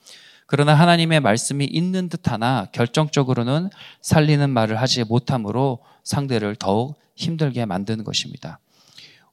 그러나 0.46 0.74
하나님의 0.74 1.20
말씀이 1.20 1.64
있는 1.64 2.08
듯하나 2.08 2.66
결정적으로는 2.72 3.70
살리는 4.02 4.50
말을 4.50 4.80
하지 4.80 5.04
못함으로 5.04 5.78
상대를 6.02 6.56
더욱 6.56 6.96
힘들게 7.16 7.64
만드는 7.64 8.04
것입니다. 8.04 8.58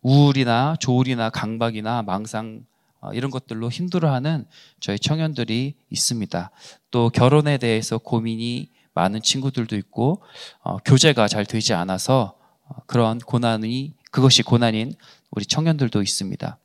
우울이나 0.01 0.75
조울이나 0.79 1.29
강박이나 1.29 2.01
망상 2.03 2.65
어, 3.01 3.12
이런 3.13 3.31
것들로 3.31 3.70
힘들어하는 3.70 4.46
저희 4.79 5.00
청년들이 5.00 5.75
있습니다. 5.89 6.51
또 6.91 7.10
결혼에 7.10 7.58
대해서 7.58 7.98
고민이 7.98 8.70
많은 8.93 9.22
친구들도 9.22 9.75
있고 9.77 10.22
어, 10.62 10.77
교제가 10.77 11.27
잘 11.27 11.46
되지 11.46 11.74
않아서 11.74 12.36
어, 12.67 12.75
그런 12.86 13.17
고난이 13.17 13.96
그것이 14.12 14.43
고난인 14.43 14.93
우리 15.31 15.46
청년들도 15.46 16.01
있습니다. 16.01 16.58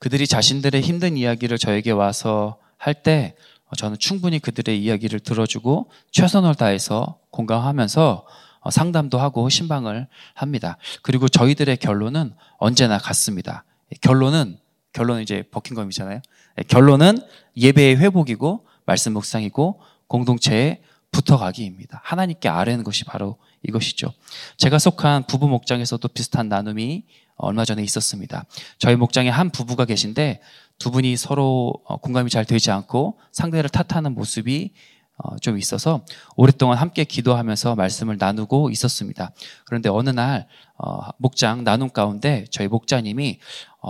그들이 0.00 0.26
자신들의 0.26 0.80
힘든 0.80 1.16
이야기를 1.16 1.58
저에게 1.58 1.92
와서 1.92 2.58
할 2.76 2.94
때 3.02 3.36
저는 3.76 3.98
충분히 3.98 4.40
그들의 4.40 4.82
이야기를 4.82 5.20
들어주고 5.20 5.90
최선을 6.10 6.56
다해서 6.56 7.18
공감하면서 7.30 8.26
상담도 8.68 9.18
하고 9.20 9.48
신방을 9.48 10.08
합니다. 10.34 10.76
그리고 11.02 11.28
저희들의 11.28 11.76
결론은 11.76 12.34
언제나 12.58 12.98
같습니다. 12.98 13.64
결론은 14.00 14.58
결론은 14.92 15.22
이제 15.22 15.44
버킹검이잖아요. 15.52 16.20
네, 16.56 16.62
결론은 16.66 17.18
예배의 17.56 17.98
회복이고 17.98 18.66
말씀 18.86 19.12
묵상이고 19.12 19.80
공동체의 20.08 20.82
붙어가기입니다. 21.12 22.00
하나님께 22.02 22.48
아뢰는 22.48 22.82
것이 22.82 23.04
바로 23.04 23.36
이것이죠. 23.62 24.12
제가 24.56 24.78
속한 24.80 25.26
부부 25.28 25.48
목장에서도 25.48 26.06
비슷한 26.08 26.48
나눔이 26.48 27.04
얼마 27.40 27.64
전에 27.64 27.82
있었습니다. 27.82 28.44
저희 28.78 28.96
목장에 28.96 29.28
한 29.28 29.50
부부가 29.50 29.84
계신데 29.84 30.40
두 30.78 30.90
분이 30.90 31.16
서로 31.16 31.74
어, 31.84 31.98
공감이 31.98 32.30
잘 32.30 32.44
되지 32.44 32.70
않고 32.70 33.18
상대를 33.32 33.70
탓하는 33.70 34.14
모습이 34.14 34.72
어, 35.18 35.36
좀 35.38 35.58
있어서 35.58 36.04
오랫동안 36.36 36.78
함께 36.78 37.04
기도하면서 37.04 37.74
말씀을 37.74 38.16
나누고 38.18 38.70
있었습니다. 38.70 39.32
그런데 39.66 39.90
어느 39.90 40.08
날 40.08 40.46
어, 40.78 41.00
목장 41.18 41.62
나눔 41.64 41.90
가운데 41.90 42.46
저희 42.50 42.68
목자님이 42.68 43.38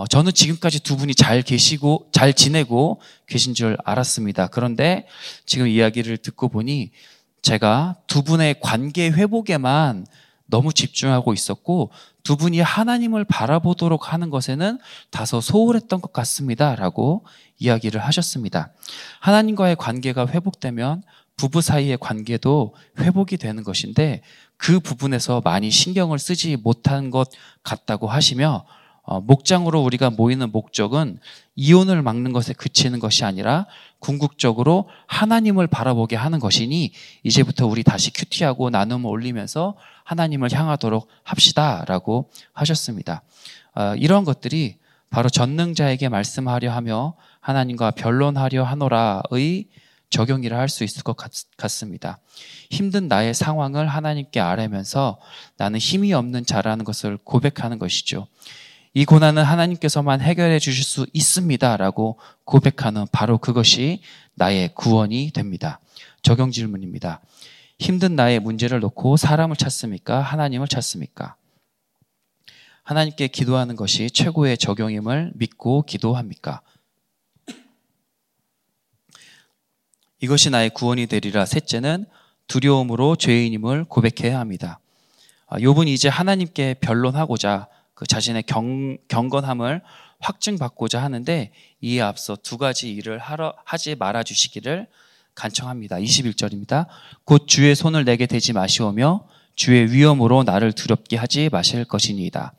저는 0.09 0.31
지금까지 0.33 0.81
두 0.81 0.95
분이 0.97 1.15
잘 1.15 1.41
계시고 1.41 2.07
잘 2.11 2.33
지내고 2.33 3.01
계신 3.27 3.53
줄 3.53 3.77
알았습니다. 3.83 4.47
그런데 4.47 5.05
지금 5.45 5.67
이야기를 5.67 6.17
듣고 6.17 6.49
보니 6.49 6.91
제가 7.41 7.95
두 8.07 8.23
분의 8.23 8.61
관계 8.61 9.09
회복에만 9.09 10.05
너무 10.51 10.71
집중하고 10.71 11.33
있었고 11.33 11.89
두 12.21 12.37
분이 12.37 12.59
하나님을 12.59 13.25
바라보도록 13.25 14.13
하는 14.13 14.29
것에는 14.29 14.77
다소 15.09 15.41
소홀했던 15.41 16.01
것 16.01 16.13
같습니다. 16.13 16.75
라고 16.75 17.25
이야기를 17.57 17.99
하셨습니다. 18.01 18.71
하나님과의 19.21 19.77
관계가 19.77 20.27
회복되면 20.27 21.01
부부 21.37 21.61
사이의 21.61 21.97
관계도 21.99 22.75
회복이 22.99 23.37
되는 23.37 23.63
것인데 23.63 24.21
그 24.57 24.79
부분에서 24.79 25.41
많이 25.43 25.71
신경을 25.71 26.19
쓰지 26.19 26.57
못한 26.57 27.09
것 27.09 27.29
같다고 27.63 28.07
하시며 28.07 28.65
어, 29.03 29.19
목장으로 29.19 29.81
우리가 29.81 30.11
모이는 30.11 30.51
목적은 30.51 31.17
이혼을 31.55 32.03
막는 32.03 32.33
것에 32.33 32.53
그치는 32.53 32.99
것이 32.99 33.25
아니라 33.25 33.65
궁극적으로 33.97 34.89
하나님을 35.07 35.65
바라보게 35.65 36.15
하는 36.15 36.39
것이니 36.39 36.91
이제부터 37.23 37.65
우리 37.65 37.83
다시 37.83 38.13
큐티하고 38.13 38.69
나눔을 38.69 39.09
올리면서 39.09 39.75
하나님을 40.03 40.51
향하도록 40.51 41.07
합시다라고 41.23 42.29
하셨습니다. 42.53 43.23
어, 43.75 43.95
이런 43.95 44.25
것들이 44.25 44.77
바로 45.09 45.29
전능자에게 45.29 46.09
말씀하려 46.09 46.71
하며 46.71 47.15
하나님과 47.41 47.91
변론하려 47.91 48.63
하노라의 48.63 49.67
적용이라 50.09 50.59
할 50.59 50.69
수 50.69 50.83
있을 50.83 51.03
것 51.03 51.15
같, 51.15 51.31
습니다 51.69 52.19
힘든 52.69 53.07
나의 53.07 53.33
상황을 53.33 53.87
하나님께 53.87 54.39
아뢰면서 54.39 55.19
나는 55.57 55.79
힘이 55.79 56.13
없는 56.13 56.45
자라는 56.45 56.85
것을 56.85 57.17
고백하는 57.23 57.79
것이죠. 57.79 58.27
이 58.93 59.05
고난은 59.05 59.43
하나님께서만 59.43 60.19
해결해 60.19 60.59
주실 60.59 60.83
수 60.83 61.07
있습니다. 61.13 61.77
라고 61.77 62.19
고백하는 62.43 63.05
바로 63.11 63.37
그것이 63.37 64.01
나의 64.35 64.73
구원이 64.75 65.31
됩니다. 65.31 65.79
적용 66.21 66.51
질문입니다. 66.51 67.21
힘든 67.81 68.15
나의 68.15 68.39
문제를 68.39 68.79
놓고 68.79 69.17
사람을 69.17 69.55
찾습니까? 69.55 70.21
하나님을 70.21 70.67
찾습니까? 70.67 71.35
하나님께 72.83 73.27
기도하는 73.27 73.75
것이 73.75 74.11
최고의 74.11 74.59
적용임을 74.59 75.31
믿고 75.33 75.81
기도합니까? 75.81 76.61
이것이 80.19 80.51
나의 80.51 80.69
구원이 80.69 81.07
되리라. 81.07 81.47
셋째는 81.47 82.05
두려움으로 82.45 83.15
죄인임을 83.15 83.85
고백해야 83.85 84.39
합니다. 84.39 84.79
아, 85.47 85.57
욥은 85.57 85.87
이제 85.87 86.07
하나님께 86.07 86.75
변론하고자 86.75 87.67
그 87.95 88.05
자신의 88.05 88.43
경, 88.43 88.99
경건함을 89.07 89.81
확증받고자 90.19 91.01
하는데 91.01 91.51
이에 91.81 92.01
앞서 92.01 92.35
두 92.35 92.59
가지 92.59 92.93
일을 92.93 93.17
하러, 93.17 93.55
하지 93.65 93.95
말아 93.95 94.21
주시기를 94.21 94.87
간청합니다. 95.35 95.97
21절입니다. 95.97 96.87
곧 97.25 97.47
주의 97.47 97.75
손을 97.75 98.05
내게 98.05 98.25
대지 98.25 98.53
마시오며 98.53 99.25
주의 99.55 99.91
위험으로 99.91 100.43
나를 100.43 100.71
두렵게 100.73 101.17
하지 101.17 101.49
마실 101.51 101.85
것이니이다. 101.85 102.53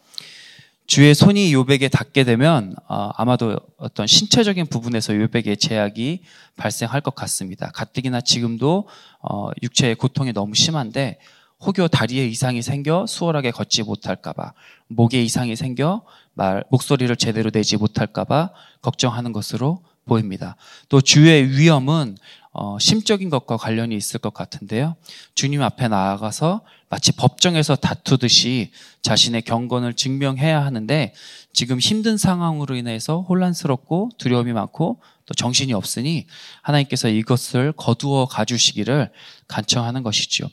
주의 0.87 1.15
손이 1.15 1.53
요백에 1.55 1.89
닿게 1.89 2.25
되면 2.25 2.75
어, 2.89 3.11
아마도 3.15 3.59
어떤 3.79 4.07
신체적인 4.07 4.67
부분에서 4.67 5.17
요백의 5.17 5.57
제약이 5.57 6.23
발생할 6.57 7.01
것 7.01 7.15
같습니다. 7.15 7.71
가뜩이나 7.73 8.21
지금도 8.21 8.89
어, 9.21 9.51
육체의 9.63 9.95
고통이 9.95 10.33
너무 10.33 10.55
심한데 10.55 11.19
혹여 11.65 11.89
다리에 11.89 12.27
이상이 12.27 12.61
생겨 12.61 13.07
수월하게 13.07 13.53
걷지 13.53 13.85
못할까봐, 13.85 14.53
목에 14.89 15.23
이상이 15.23 15.55
생겨 15.55 16.03
말, 16.35 16.65
목소리를 16.71 17.15
제대로 17.17 17.51
내지 17.51 17.77
못할까봐 17.77 18.51
걱정하는 18.83 19.33
것으로 19.33 19.83
보입니다. 20.07 20.57
또 20.89 21.01
주의 21.01 21.49
위험은 21.51 22.17
어, 22.55 22.79
심적인 22.79 23.31
것과 23.31 23.57
관련이 23.57 23.97
있을 23.97 24.21
것 24.21 24.35
같은데요. 24.35 24.95
주님 25.35 25.63
앞에 25.63 25.89
나아가서 25.89 26.61
마치 26.91 27.13
법정에서 27.13 27.77
다투듯이 27.77 28.71
자신의 29.01 29.43
경건을 29.43 29.95
증명해야 29.95 30.63
하는데 30.63 31.15
지금 31.55 31.79
힘든 31.79 32.19
상황으로 32.19 32.75
인해서 32.75 33.23
혼란스럽고 33.23 34.11
두려움이 34.19 34.53
많고 34.53 35.01
또 35.25 35.35
정신이 35.35 35.73
없으니 35.73 36.27
하나님께서 36.61 37.09
이것을 37.09 37.73
거두어 37.73 38.27
가주시기를 38.27 39.11
간청하는 39.49 40.03
것이죠. 40.03 40.51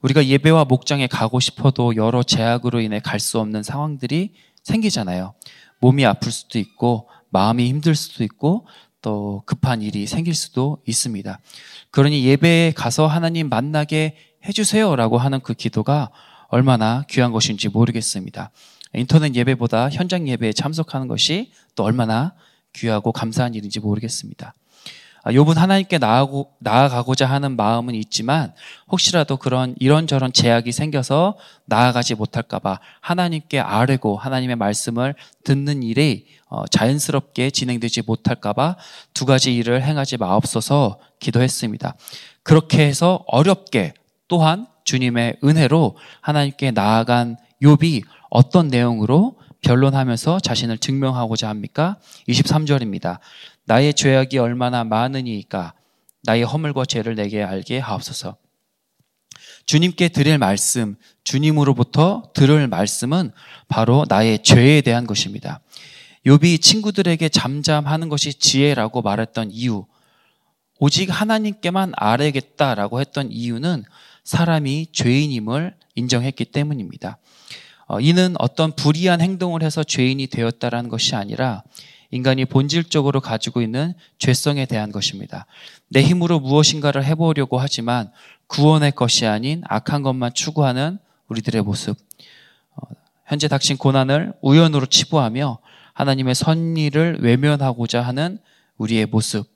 우리가 0.00 0.26
예배와 0.26 0.64
목장에 0.64 1.06
가고 1.06 1.38
싶어도 1.38 1.94
여러 1.94 2.24
제약으로 2.24 2.80
인해 2.80 2.98
갈 2.98 3.20
수 3.20 3.38
없는 3.38 3.62
상황들이 3.62 4.32
생기잖아요. 4.64 5.34
몸이 5.80 6.04
아플 6.04 6.32
수도 6.32 6.58
있고 6.58 7.08
마음이 7.30 7.68
힘들 7.68 7.94
수도 7.94 8.24
있고 8.24 8.66
또 9.06 9.44
급한 9.46 9.82
일이 9.82 10.04
생길 10.08 10.34
수도 10.34 10.78
있습니다. 10.84 11.38
그러니 11.92 12.24
예배에 12.24 12.72
가서 12.72 13.06
하나님 13.06 13.48
만나게 13.48 14.16
해주세요라고 14.44 15.16
하는 15.16 15.38
그 15.38 15.54
기도가 15.54 16.10
얼마나 16.48 17.04
귀한 17.08 17.30
것인지 17.30 17.68
모르겠습니다. 17.68 18.50
인터넷 18.94 19.32
예배보다 19.32 19.90
현장 19.90 20.26
예배에 20.26 20.52
참석하는 20.52 21.06
것이 21.06 21.52
또 21.76 21.84
얼마나 21.84 22.34
귀하고 22.72 23.12
감사한 23.12 23.54
일인지 23.54 23.78
모르겠습니다. 23.78 24.54
욥은 25.26 25.56
아, 25.56 25.62
하나님께 25.62 25.98
나아고, 25.98 26.52
나아가고자 26.60 27.26
하는 27.26 27.56
마음은 27.56 27.94
있지만 27.94 28.52
혹시라도 28.90 29.36
그런 29.36 29.74
이런저런 29.78 30.32
제약이 30.32 30.72
생겨서 30.72 31.36
나아가지 31.64 32.14
못할까봐 32.14 32.80
하나님께 33.00 33.58
아뢰고 33.58 34.16
하나님의 34.16 34.56
말씀을 34.56 35.14
듣는 35.44 35.82
일이 35.82 36.26
어, 36.48 36.66
자연스럽게 36.66 37.50
진행되지 37.50 38.02
못할까봐 38.06 38.76
두 39.14 39.26
가지 39.26 39.54
일을 39.56 39.82
행하지 39.82 40.16
마옵소서 40.16 41.00
기도했습니다. 41.18 41.96
그렇게 42.42 42.86
해서 42.86 43.24
어렵게 43.26 43.94
또한 44.28 44.66
주님의 44.84 45.38
은혜로 45.42 45.96
하나님께 46.20 46.70
나아간 46.70 47.36
욥이 47.62 48.04
어떤 48.30 48.68
내용으로 48.68 49.36
변론하면서 49.62 50.40
자신을 50.40 50.78
증명하고자 50.78 51.48
합니까? 51.48 51.96
23절입니다. 52.28 53.18
나의 53.66 53.94
죄악이 53.94 54.38
얼마나 54.38 54.84
많으니까 54.84 55.74
나의 56.22 56.44
허물과 56.44 56.84
죄를 56.86 57.14
내게 57.14 57.42
알게 57.42 57.78
하옵소서. 57.78 58.36
주님께 59.66 60.08
드릴 60.08 60.38
말씀, 60.38 60.96
주님으로부터 61.24 62.30
들을 62.34 62.66
말씀은 62.68 63.32
바로 63.68 64.06
나의 64.08 64.42
죄에 64.42 64.80
대한 64.80 65.06
것입니다. 65.06 65.60
욥이 66.24 66.60
친구들에게 66.62 67.28
잠잠하는 67.28 68.08
것이 68.08 68.34
지혜라고 68.34 69.02
말했던 69.02 69.50
이유, 69.50 69.86
오직 70.78 71.08
하나님께만 71.08 71.92
알아야겠다라고 71.96 73.00
했던 73.00 73.30
이유는 73.30 73.84
사람이 74.24 74.88
죄인임을 74.92 75.74
인정했기 75.94 76.46
때문입니다. 76.46 77.18
어, 77.88 78.00
이는 78.00 78.34
어떤 78.38 78.74
불의한 78.74 79.20
행동을 79.20 79.62
해서 79.62 79.84
죄인이 79.84 80.26
되었다라는 80.26 80.90
것이 80.90 81.14
아니라 81.14 81.62
인간이 82.10 82.44
본질적으로 82.44 83.20
가지고 83.20 83.62
있는 83.62 83.94
죄성에 84.18 84.66
대한 84.66 84.92
것입니다. 84.92 85.46
내 85.88 86.02
힘으로 86.02 86.40
무엇인가를 86.40 87.04
해보려고 87.04 87.58
하지만 87.58 88.10
구원의 88.46 88.92
것이 88.92 89.26
아닌 89.26 89.62
악한 89.68 90.02
것만 90.02 90.34
추구하는 90.34 90.98
우리들의 91.28 91.62
모습. 91.62 91.96
어, 92.76 92.88
현재 93.26 93.48
닥친 93.48 93.76
고난을 93.76 94.34
우연으로 94.40 94.86
치부하며 94.86 95.58
하나님의 95.94 96.34
선의를 96.34 97.18
외면하고자 97.20 98.02
하는 98.02 98.38
우리의 98.76 99.06
모습. 99.06 99.46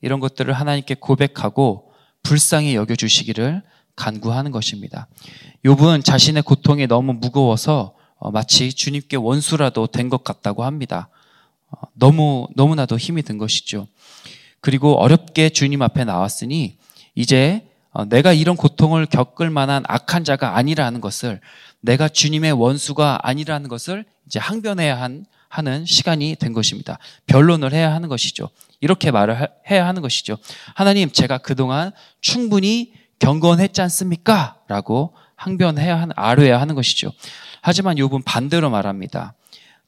이런 0.00 0.20
것들을 0.20 0.52
하나님께 0.52 0.94
고백하고 0.94 1.92
불쌍히 2.22 2.74
여겨주시기를 2.74 3.62
간구하는 3.96 4.50
것입니다. 4.50 5.08
욥은 5.64 6.04
자신의 6.04 6.42
고통이 6.42 6.86
너무 6.86 7.14
무거워서 7.14 7.94
어, 7.94 7.95
마치 8.20 8.72
주님께 8.72 9.16
원수라도 9.16 9.86
된 9.86 10.08
것 10.08 10.24
같다고 10.24 10.64
합니다. 10.64 11.08
어, 11.70 11.86
너무, 11.94 12.48
너무나도 12.54 12.96
힘이 12.96 13.22
든 13.22 13.38
것이죠. 13.38 13.86
그리고 14.60 14.94
어렵게 15.00 15.50
주님 15.50 15.82
앞에 15.82 16.04
나왔으니 16.04 16.76
이제 17.14 17.66
어, 17.90 18.04
내가 18.04 18.32
이런 18.32 18.56
고통을 18.56 19.06
겪을 19.06 19.50
만한 19.50 19.84
악한 19.88 20.24
자가 20.24 20.56
아니라는 20.56 21.00
것을 21.00 21.40
내가 21.80 22.08
주님의 22.08 22.52
원수가 22.52 23.20
아니라는 23.22 23.68
것을 23.68 24.04
이제 24.26 24.38
항변해야 24.38 25.00
한, 25.00 25.24
하는 25.48 25.86
시간이 25.86 26.36
된 26.36 26.52
것입니다. 26.52 26.98
변론을 27.26 27.72
해야 27.72 27.94
하는 27.94 28.08
것이죠. 28.08 28.50
이렇게 28.80 29.10
말을 29.10 29.48
해야 29.70 29.86
하는 29.86 30.02
것이죠. 30.02 30.36
하나님, 30.74 31.10
제가 31.10 31.38
그동안 31.38 31.92
충분히 32.20 32.92
경건했지 33.18 33.80
않습니까? 33.82 34.56
라고 34.68 35.14
항변해야 35.36 35.98
하는, 35.98 36.12
아뢰야 36.16 36.60
하는 36.60 36.74
것이죠. 36.74 37.12
하지만 37.68 37.96
욥은 37.96 38.22
반대로 38.24 38.70
말합니다. 38.70 39.34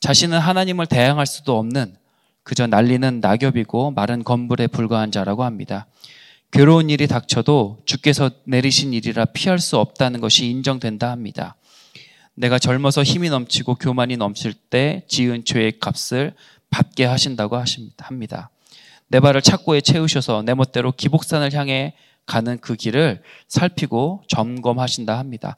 자신은 0.01 0.37
하나님을 0.37 0.87
대항할 0.87 1.27
수도 1.27 1.57
없는 1.61 1.95
그저 2.43 2.67
날리는 2.67 3.21
낙엽이고 3.21 3.93
마른 3.93 4.25
건물에 4.25 4.67
불과한 4.67 5.13
자라고 5.13 5.45
합니다. 5.45 5.87
괴로운 6.51 6.91
일이 6.91 7.07
닥쳐도 7.07 7.79
주께서 7.85 8.33
내리신 8.47 8.95
일이라 8.95 9.27
피할 9.27 9.61
수 9.61 9.79
없다는 9.79 10.21
것이 10.21 10.47
인정된다 10.51 11.13
합니다. 11.13 11.55
내가 12.35 12.59
젊어서 12.59 13.05
힘이 13.05 13.31
넘치고 13.31 13.77
교만이 13.77 14.17
넘칠 14.17 14.55
때 14.55 15.05
지은 15.07 15.45
죄의 15.45 15.79
값을 15.79 16.35
받게 16.71 17.05
하신다고 17.05 17.63
합니다. 17.99 18.51
내 19.07 19.21
발을 19.21 19.41
착고에 19.41 19.83
채우셔서 19.83 20.43
내 20.43 20.55
멋대로 20.55 20.91
기복산을 20.91 21.53
향해 21.53 21.95
가는 22.27 22.59
그 22.59 22.75
길을 22.75 23.23
살피고 23.49 24.23
점검하신다 24.29 25.17
합니다. 25.17 25.57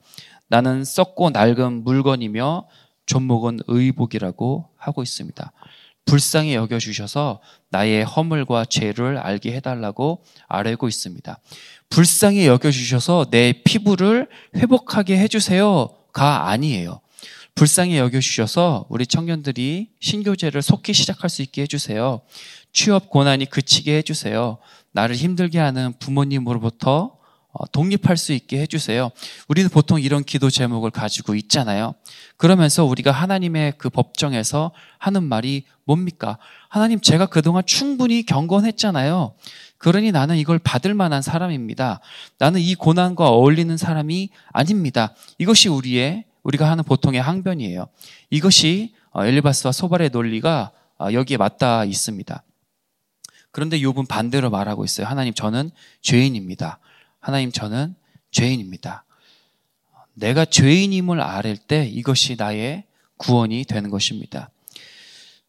나는 0.50 0.84
썩고 0.84 1.30
낡은 1.30 1.84
물건이며 1.84 2.66
존목은 3.06 3.60
의복이라고 3.68 4.68
하고 4.76 5.02
있습니다. 5.02 5.52
불쌍히 6.04 6.54
여겨주셔서 6.54 7.40
나의 7.70 8.04
허물과 8.04 8.64
죄를 8.64 9.16
알게 9.16 9.52
해달라고 9.52 10.24
아뢰고 10.48 10.88
있습니다. 10.88 11.38
불쌍히 11.88 12.46
여겨주셔서 12.46 13.26
내 13.30 13.62
피부를 13.64 14.28
회복하게 14.56 15.18
해주세요가 15.18 16.48
아니에요. 16.48 17.00
불쌍히 17.54 17.98
여겨주셔서 17.98 18.86
우리 18.88 19.06
청년들이 19.06 19.90
신교제를 20.00 20.62
속히 20.62 20.92
시작할 20.92 21.30
수 21.30 21.42
있게 21.42 21.62
해주세요. 21.62 22.22
취업 22.72 23.08
고난이 23.08 23.46
그치게 23.46 23.98
해주세요. 23.98 24.58
나를 24.92 25.14
힘들게 25.14 25.60
하는 25.60 25.92
부모님으로부터 26.00 27.04
어, 27.04 27.19
독립할 27.72 28.16
수 28.16 28.32
있게 28.32 28.60
해주세요. 28.60 29.10
우리는 29.48 29.68
보통 29.70 30.00
이런 30.00 30.22
기도 30.22 30.50
제목을 30.50 30.90
가지고 30.90 31.34
있잖아요. 31.34 31.94
그러면서 32.36 32.84
우리가 32.84 33.10
하나님의 33.10 33.74
그 33.76 33.90
법정에서 33.90 34.72
하는 34.98 35.24
말이 35.24 35.64
뭡니까? 35.84 36.38
하나님, 36.68 37.00
제가 37.00 37.26
그동안 37.26 37.64
충분히 37.66 38.24
경건했잖아요. 38.24 39.34
그러니 39.78 40.12
나는 40.12 40.36
이걸 40.36 40.58
받을 40.58 40.94
만한 40.94 41.22
사람입니다. 41.22 42.00
나는 42.38 42.60
이 42.60 42.74
고난과 42.74 43.28
어울리는 43.28 43.76
사람이 43.76 44.30
아닙니다. 44.52 45.14
이것이 45.38 45.68
우리의, 45.68 46.24
우리가 46.42 46.70
하는 46.70 46.84
보통의 46.84 47.20
항변이에요. 47.20 47.88
이것이 48.30 48.94
어, 49.10 49.24
엘리바스와 49.24 49.72
소발의 49.72 50.10
논리가 50.10 50.70
어, 51.00 51.12
여기에 51.12 51.36
맞닿아 51.36 51.84
있습니다. 51.84 52.42
그런데 53.50 53.80
욥은 53.80 54.06
반대로 54.06 54.50
말하고 54.50 54.84
있어요. 54.84 55.06
하나님, 55.06 55.34
저는 55.34 55.70
죄인입니다. 56.02 56.78
하나님 57.20 57.52
저는 57.52 57.94
죄인입니다. 58.30 59.04
내가 60.14 60.44
죄인임을 60.44 61.20
알을 61.20 61.56
때 61.56 61.86
이것이 61.86 62.36
나의 62.36 62.84
구원이 63.16 63.64
되는 63.64 63.90
것입니다. 63.90 64.50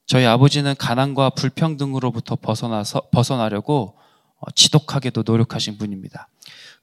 저희 0.06 0.26
아버지는 0.26 0.76
가난과 0.78 1.32
불평등으로부터 1.32 2.36
벗어나서 2.36 3.04
벗어나려고 3.12 3.98
어, 4.40 4.52
지독하게도 4.52 5.24
노력하신 5.26 5.78
분입니다. 5.78 6.28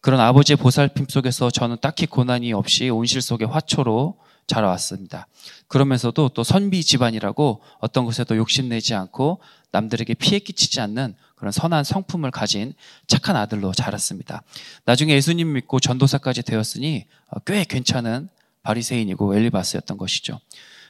그런 0.01 0.21
아버지의 0.21 0.57
보살핌 0.57 1.07
속에서 1.11 1.51
저는 1.51 1.77
딱히 1.83 2.07
고난이 2.07 2.53
없이 2.53 2.89
온실 2.89 3.21
속의 3.21 3.49
화초로 3.49 4.19
자라왔습니다. 4.47 5.27
그러면서도 5.67 6.31
또 6.31 6.43
선비 6.43 6.83
집안이라고 6.83 7.61
어떤 7.81 8.05
것에도 8.05 8.37
욕심내지 8.37 8.95
않고 8.95 9.41
남들에게 9.73 10.15
피해 10.15 10.39
끼치지 10.39 10.81
않는 10.81 11.15
그런 11.39 11.53
선한 11.53 11.85
성품을 11.85 12.31
가진 12.33 12.75
착한 13.07 13.37
아들로 13.37 13.73
자랐습니다. 13.73 14.43
나중에 14.85 15.15
예수님 15.15 15.53
믿고 15.53 15.79
전도사까지 15.79 16.43
되었으니 16.43 17.07
어, 17.31 17.39
꽤 17.41 17.65
괜찮은 17.65 18.29
바리새인이고 18.63 19.37
엘리바스였던 19.37 19.99
것이죠. 19.99 20.41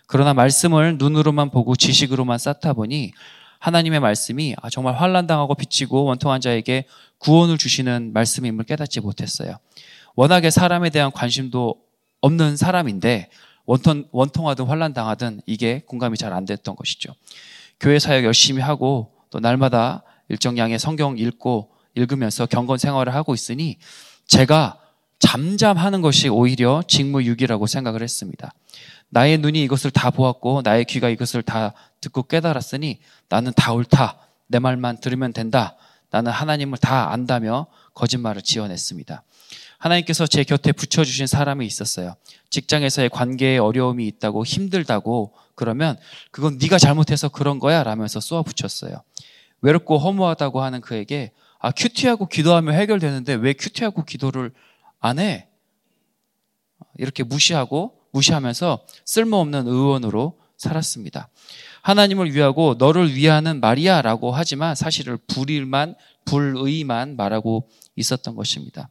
그러나 0.07 0.33
말씀을 0.33 0.97
눈으로만 0.99 1.51
보고 1.51 1.77
지식으로만 1.77 2.39
쌓다 2.39 2.73
보니 2.73 3.13
하나님의 3.59 4.01
말씀이 4.01 4.55
아, 4.63 4.71
정말 4.71 4.95
환란당하고 4.95 5.55
비치고 5.55 6.05
원통한 6.05 6.41
자에게 6.41 6.87
구원을 7.19 7.59
주시는 7.59 8.13
말씀임을 8.15 8.65
깨닫지 8.65 9.01
못했어요. 9.01 9.57
워낙에 10.15 10.51
사람에 10.51 10.89
대한 10.91 11.13
관심도 11.13 11.77
없는 12.23 12.57
사람인데 12.57 13.29
원통, 13.67 14.09
원통하든 14.13 14.65
환란당하든 14.65 15.43
이게 15.45 15.83
공감이 15.87 16.17
잘 16.17 16.33
안 16.33 16.47
됐던 16.47 16.75
것이죠. 16.75 17.15
교회 17.79 17.99
사역 17.99 18.25
열심히 18.25 18.63
하고 18.63 19.13
또 19.31 19.41
날마다 19.41 20.05
일정량의 20.29 20.79
성경 20.79 21.19
읽고 21.19 21.71
읽으면서 21.95 22.47
경건 22.47 22.79
생활을 22.79 23.15
하고 23.15 23.35
있으니 23.35 23.79
제가 24.27 24.79
잠잠하는 25.19 26.01
것이 26.01 26.29
오히려 26.29 26.83
직무유기라고 26.87 27.67
생각을 27.67 28.03
했습니다. 28.03 28.53
나의 29.09 29.39
눈이 29.39 29.63
이것을 29.65 29.91
다 29.91 30.11
보았고 30.11 30.63
나의 30.63 30.85
귀가 30.85 31.09
이것을 31.09 31.43
다 31.43 31.73
듣고 32.01 32.25
깨달았으니 32.25 33.01
나는 33.29 33.53
다 33.57 33.73
옳다. 33.73 34.19
내 34.47 34.59
말만 34.59 35.01
들으면 35.01 35.33
된다. 35.33 35.77
나는 36.11 36.31
하나님을 36.31 36.79
다 36.79 37.13
안다며 37.13 37.67
거짓말을 37.95 38.43
지어냈습니다. 38.43 39.23
하나님께서 39.79 40.27
제 40.27 40.45
곁에 40.45 40.73
붙여주신 40.73 41.27
사람이 41.27 41.65
있었어요. 41.67 42.17
직장에서의 42.51 43.11
관계에 43.11 43.59
어려움이 43.59 44.07
있다고 44.07 44.45
힘들다고 44.45 45.35
그러면 45.55 45.97
그건 46.31 46.59
네가 46.59 46.79
잘못해서 46.79 47.29
그런 47.29 47.59
거야 47.59 47.83
라면서 47.83 48.21
쏘아 48.21 48.43
붙였어요. 48.43 49.03
외롭고 49.61 49.99
허무하다고 49.99 50.63
하는 50.63 50.81
그에게 50.81 51.33
아 51.59 51.71
큐티하고 51.71 52.27
기도하면 52.27 52.75
해결되는데 52.75 53.35
왜 53.35 53.53
큐티하고 53.53 54.05
기도를 54.05 54.53
안 55.01 55.19
해? 55.19 55.49
이렇게 56.97 57.23
무시하고 57.23 57.99
무시하면서 58.13 58.85
쓸모없는 59.05 59.67
의원으로 59.67 60.39
살았습니다. 60.57 61.29
하나님을 61.83 62.35
위하고 62.35 62.75
너를 62.79 63.15
위하는 63.15 63.61
말이야라고 63.61 64.33
하지만 64.33 64.75
사실을 64.75 65.17
불일만 65.17 65.95
불의만 66.25 67.17
말하고 67.17 67.69
있었던 67.97 68.35
것입니다. 68.35 68.91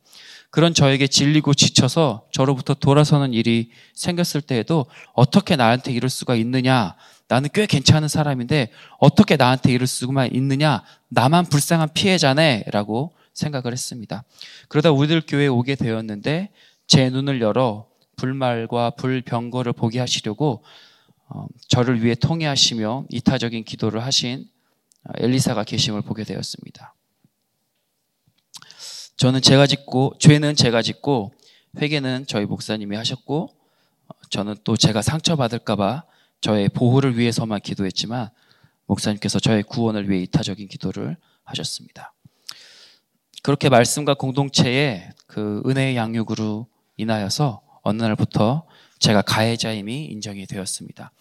그런 0.50 0.74
저에게 0.74 1.08
질리고 1.08 1.54
지쳐서 1.54 2.26
저로부터 2.32 2.74
돌아서는 2.74 3.34
일이 3.34 3.70
생겼을 3.94 4.42
때에도 4.42 4.86
어떻게 5.14 5.56
나한테 5.56 5.92
이럴 5.92 6.10
수가 6.10 6.36
있느냐 6.36 6.96
나는 7.28 7.50
꽤 7.54 7.66
괜찮은 7.66 8.08
사람인데 8.08 8.72
어떻게 9.00 9.36
나한테 9.36 9.72
이럴 9.74 9.88
수만 9.88 10.34
있느냐? 10.34 10.84
나만 11.10 11.46
불쌍한 11.46 11.90
피해자네? 11.94 12.66
라고 12.72 13.14
생각을 13.34 13.74
했습니다. 13.74 14.24
그러다 14.70 14.92
우리들 14.92 15.22
교회에 15.28 15.48
오게 15.48 15.76
되었는데 15.76 16.50
제 16.88 17.10
눈을 17.10 17.42
열어 17.42 17.88
불말과 18.16 18.92
불병거를 18.92 19.74
보게 19.74 20.00
하시려고 20.00 20.64
어, 21.30 21.46
저를 21.68 22.04
위해 22.04 22.16
통해하시며 22.16 23.06
이타적인 23.10 23.66
기도를 23.66 24.04
하신 24.04 24.48
어, 25.04 25.12
엘리사가 25.18 25.66
계심을 25.66 26.02
보게 26.02 26.24
되었습니다. 26.24 26.96
저는 29.18 29.42
제가 29.42 29.68
짓고 29.68 30.14
죄는 30.20 30.56
제가 30.56 30.82
짓고 30.82 31.34
회개는 31.80 32.26
저희 32.28 32.46
목사님이 32.46 32.96
하셨고 32.96 33.50
어, 34.08 34.14
저는 34.30 34.56
또 34.64 34.78
제가 34.78 35.02
상처받을까봐 35.02 36.04
저의 36.42 36.70
보호를 36.70 37.18
위해서만 37.18 37.60
기도했지만 37.62 38.30
목사님께서 38.86 39.40
저의 39.40 39.64
구원을 39.64 40.10
위해 40.10 40.22
이타적인 40.24 40.68
기도를 40.68 41.18
하셨습니다. 41.44 42.14
그렇게 43.44 43.70
말씀과 43.70 44.16
공동체의 44.16 45.10
그 45.26 45.62
은혜의 45.66 45.96
양육으로 45.96 46.68
인하여서 46.98 47.62
어느 47.84 48.02
날부터 48.02 48.66
제가 49.00 49.22
가해자임이 49.22 50.06
인정이 50.06 50.48
되었습니다. 50.48 51.12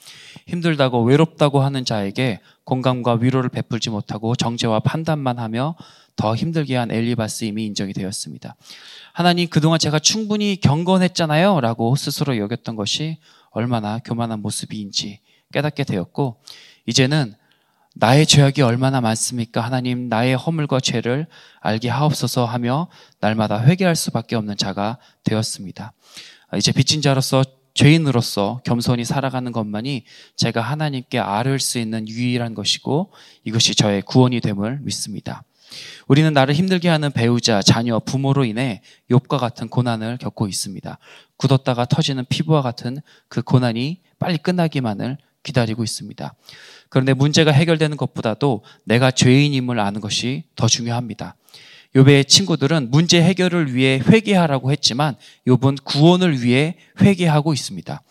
힘들다고 0.46 1.04
외롭다고 1.04 1.60
하는 1.60 1.84
자에게 1.84 2.40
공감과 2.64 3.18
위로를 3.20 3.50
베풀지 3.50 3.90
못하고 3.90 4.34
정죄와 4.34 4.80
판단만 4.80 5.38
하며 5.38 5.76
더 6.16 6.34
힘들게 6.34 6.74
한 6.74 6.90
엘리바스임이 6.90 7.64
인정이 7.66 7.92
되었습니다. 7.92 8.56
하나님 9.12 9.48
그동안 9.48 9.78
제가 9.78 9.98
충분히 9.98 10.56
경건했잖아요 10.56 11.60
라고 11.60 11.94
스스로 11.94 12.38
여겼던 12.38 12.74
것이 12.76 13.18
얼마나 13.56 13.98
교만한 14.00 14.42
모습인지 14.42 15.20
깨닫게 15.50 15.84
되었고 15.84 16.42
이제는 16.84 17.34
나의 17.94 18.26
죄악이 18.26 18.60
얼마나 18.60 19.00
많습니까? 19.00 19.62
하나님 19.62 20.10
나의 20.10 20.36
허물과 20.36 20.80
죄를 20.80 21.26
알게 21.60 21.88
하옵소서 21.88 22.44
하며 22.44 22.88
날마다 23.20 23.64
회개할 23.64 23.96
수밖에 23.96 24.36
없는 24.36 24.58
자가 24.58 24.98
되었습니다. 25.24 25.94
이제 26.58 26.70
빚진 26.72 27.00
자로서 27.00 27.42
죄인으로서 27.72 28.60
겸손히 28.62 29.06
살아가는 29.06 29.50
것만이 29.50 30.04
제가 30.36 30.60
하나님께 30.60 31.18
아를 31.18 31.58
수 31.58 31.78
있는 31.78 32.06
유일한 32.06 32.52
것이고 32.52 33.10
이것이 33.44 33.74
저의 33.74 34.02
구원이 34.02 34.40
됨을 34.40 34.80
믿습니다. 34.82 35.44
우리는 36.08 36.32
나를 36.32 36.54
힘들게 36.54 36.88
하는 36.88 37.10
배우자, 37.10 37.62
자녀, 37.62 37.98
부모로 37.98 38.44
인해 38.44 38.82
욕과 39.10 39.38
같은 39.38 39.68
고난을 39.68 40.18
겪고 40.18 40.48
있습니다. 40.48 40.98
굳었다가 41.36 41.84
터지는 41.84 42.24
피부와 42.28 42.62
같은 42.62 42.98
그 43.28 43.42
고난이 43.42 44.00
빨리 44.18 44.38
끝나기만을 44.38 45.18
기다리고 45.42 45.84
있습니다. 45.84 46.34
그런데 46.88 47.14
문제가 47.14 47.52
해결되는 47.52 47.96
것보다도 47.96 48.64
내가 48.84 49.10
죄인임을 49.10 49.78
아는 49.80 50.00
것이 50.00 50.44
더 50.56 50.66
중요합니다. 50.66 51.36
욥의 51.94 52.28
친구들은 52.28 52.90
문제 52.90 53.22
해결을 53.22 53.74
위해 53.74 53.98
회개하라고 54.04 54.70
했지만 54.70 55.16
욥은 55.46 55.82
구원을 55.82 56.42
위해 56.42 56.76
회개하고 57.00 57.54
있습니다. 57.54 58.02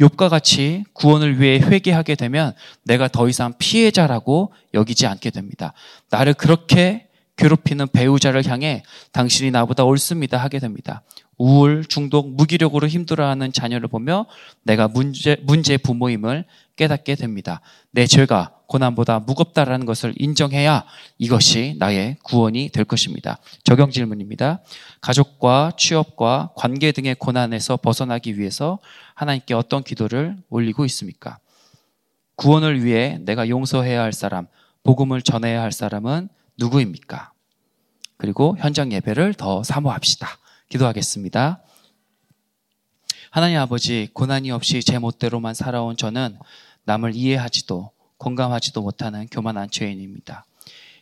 욥과 0.00 0.28
같이 0.28 0.84
구원을 0.92 1.40
위해 1.40 1.58
회개하게 1.58 2.14
되면 2.14 2.52
내가 2.82 3.08
더 3.08 3.28
이상 3.28 3.54
피해자라고 3.58 4.52
여기지 4.74 5.06
않게 5.06 5.30
됩니다. 5.30 5.72
나를 6.10 6.34
그렇게 6.34 7.08
괴롭히는 7.36 7.88
배우자를 7.88 8.46
향해 8.46 8.82
당신이 9.12 9.50
나보다 9.50 9.84
옳습니다 9.84 10.38
하게 10.38 10.58
됩니다. 10.58 11.02
우울, 11.36 11.84
중독, 11.84 12.30
무기력으로 12.34 12.86
힘들어하는 12.86 13.52
자녀를 13.52 13.88
보며 13.88 14.26
내가 14.62 14.86
문제, 14.86 15.36
문제 15.42 15.76
부모임을 15.76 16.44
깨닫게 16.76 17.16
됩니다. 17.16 17.60
내 17.90 18.06
죄가 18.06 18.52
고난보다 18.66 19.20
무겁다라는 19.20 19.86
것을 19.86 20.14
인정해야 20.16 20.84
이것이 21.18 21.76
나의 21.78 22.16
구원이 22.22 22.70
될 22.70 22.84
것입니다. 22.84 23.38
적용 23.62 23.90
질문입니다. 23.90 24.60
가족과 25.00 25.72
취업과 25.76 26.52
관계 26.56 26.92
등의 26.92 27.14
고난에서 27.16 27.76
벗어나기 27.78 28.38
위해서 28.38 28.78
하나님께 29.14 29.54
어떤 29.54 29.82
기도를 29.82 30.36
올리고 30.48 30.84
있습니까? 30.86 31.38
구원을 32.36 32.84
위해 32.84 33.18
내가 33.20 33.48
용서해야 33.48 34.02
할 34.02 34.12
사람, 34.12 34.46
복음을 34.82 35.22
전해야 35.22 35.62
할 35.62 35.72
사람은 35.72 36.28
누구입니까? 36.58 37.32
그리고 38.16 38.56
현장 38.58 38.92
예배를 38.92 39.34
더 39.34 39.62
사모합시다. 39.62 40.28
기도하겠습니다. 40.68 41.62
하나님 43.30 43.58
아버지, 43.58 44.08
고난이 44.12 44.50
없이 44.50 44.82
제 44.82 44.98
멋대로만 44.98 45.54
살아온 45.54 45.96
저는 45.96 46.38
남을 46.84 47.14
이해하지도 47.14 47.90
공감하지도 48.24 48.80
못하는 48.80 49.26
교만한 49.30 49.68
죄인입니다. 49.70 50.46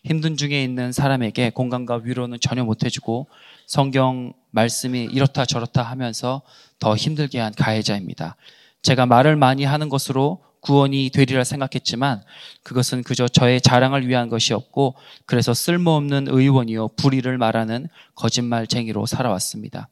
힘든 0.04 0.36
중에 0.36 0.64
있는 0.64 0.90
사람에게 0.90 1.50
공감과 1.50 2.00
위로는 2.02 2.38
전혀 2.40 2.64
못해주고 2.64 3.28
성경 3.66 4.32
말씀이 4.50 5.04
이렇다 5.04 5.44
저렇다 5.44 5.84
하면서 5.84 6.42
더 6.80 6.96
힘들게 6.96 7.38
한 7.38 7.52
가해자입니다. 7.54 8.34
제가 8.82 9.06
말을 9.06 9.36
많이 9.36 9.62
하는 9.62 9.88
것으로 9.88 10.42
구원이 10.62 11.10
되리라 11.10 11.42
생각했지만 11.44 12.22
그것은 12.62 13.02
그저 13.02 13.26
저의 13.26 13.60
자랑을 13.60 14.08
위한 14.08 14.28
것이었고 14.28 14.94
그래서 15.26 15.52
쓸모없는 15.52 16.28
의원이요 16.28 16.88
불의를 16.96 17.36
말하는 17.36 17.88
거짓말쟁이로 18.14 19.06
살아왔습니다. 19.06 19.88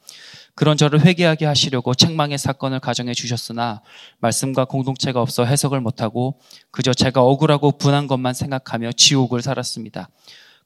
그런 0.55 0.77
저를 0.77 1.05
회개하게 1.05 1.45
하시려고 1.47 1.95
책망의 1.95 2.39
사건을 2.39 2.79
가정해 2.81 3.15
주셨으나 3.15 3.83
말씀과 4.21 4.67
공동체가 4.67 5.21
없어 5.21 5.45
해석을 5.45 5.81
못하고 5.81 6.41
그저 6.71 6.95
제가 6.95 7.23
억울하고 7.23 7.73
분한 7.73 8.07
것만 8.07 8.35
생각하며 8.35 8.93
지옥을 8.93 9.43
살았습니다. 9.43 10.09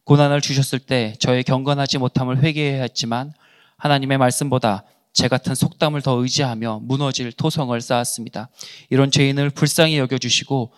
고난을 0.05 0.43
주셨을 0.43 0.81
때 0.81 1.15
저의 1.19 1.45
경건하지 1.45 1.97
못함을 1.97 2.43
회개해야 2.43 2.83
했지만 2.83 3.33
하나님의 3.79 4.19
말씀보다 4.19 4.85
제 5.15 5.29
같은 5.29 5.55
속담을 5.55 6.03
더 6.03 6.21
의지하며 6.21 6.81
무너질 6.83 7.33
토성을 7.33 7.81
쌓았습니다. 7.81 8.49
이런 8.91 9.11
죄인을 9.11 9.51
불쌍히 9.51 9.97
여겨주시고 9.97 10.73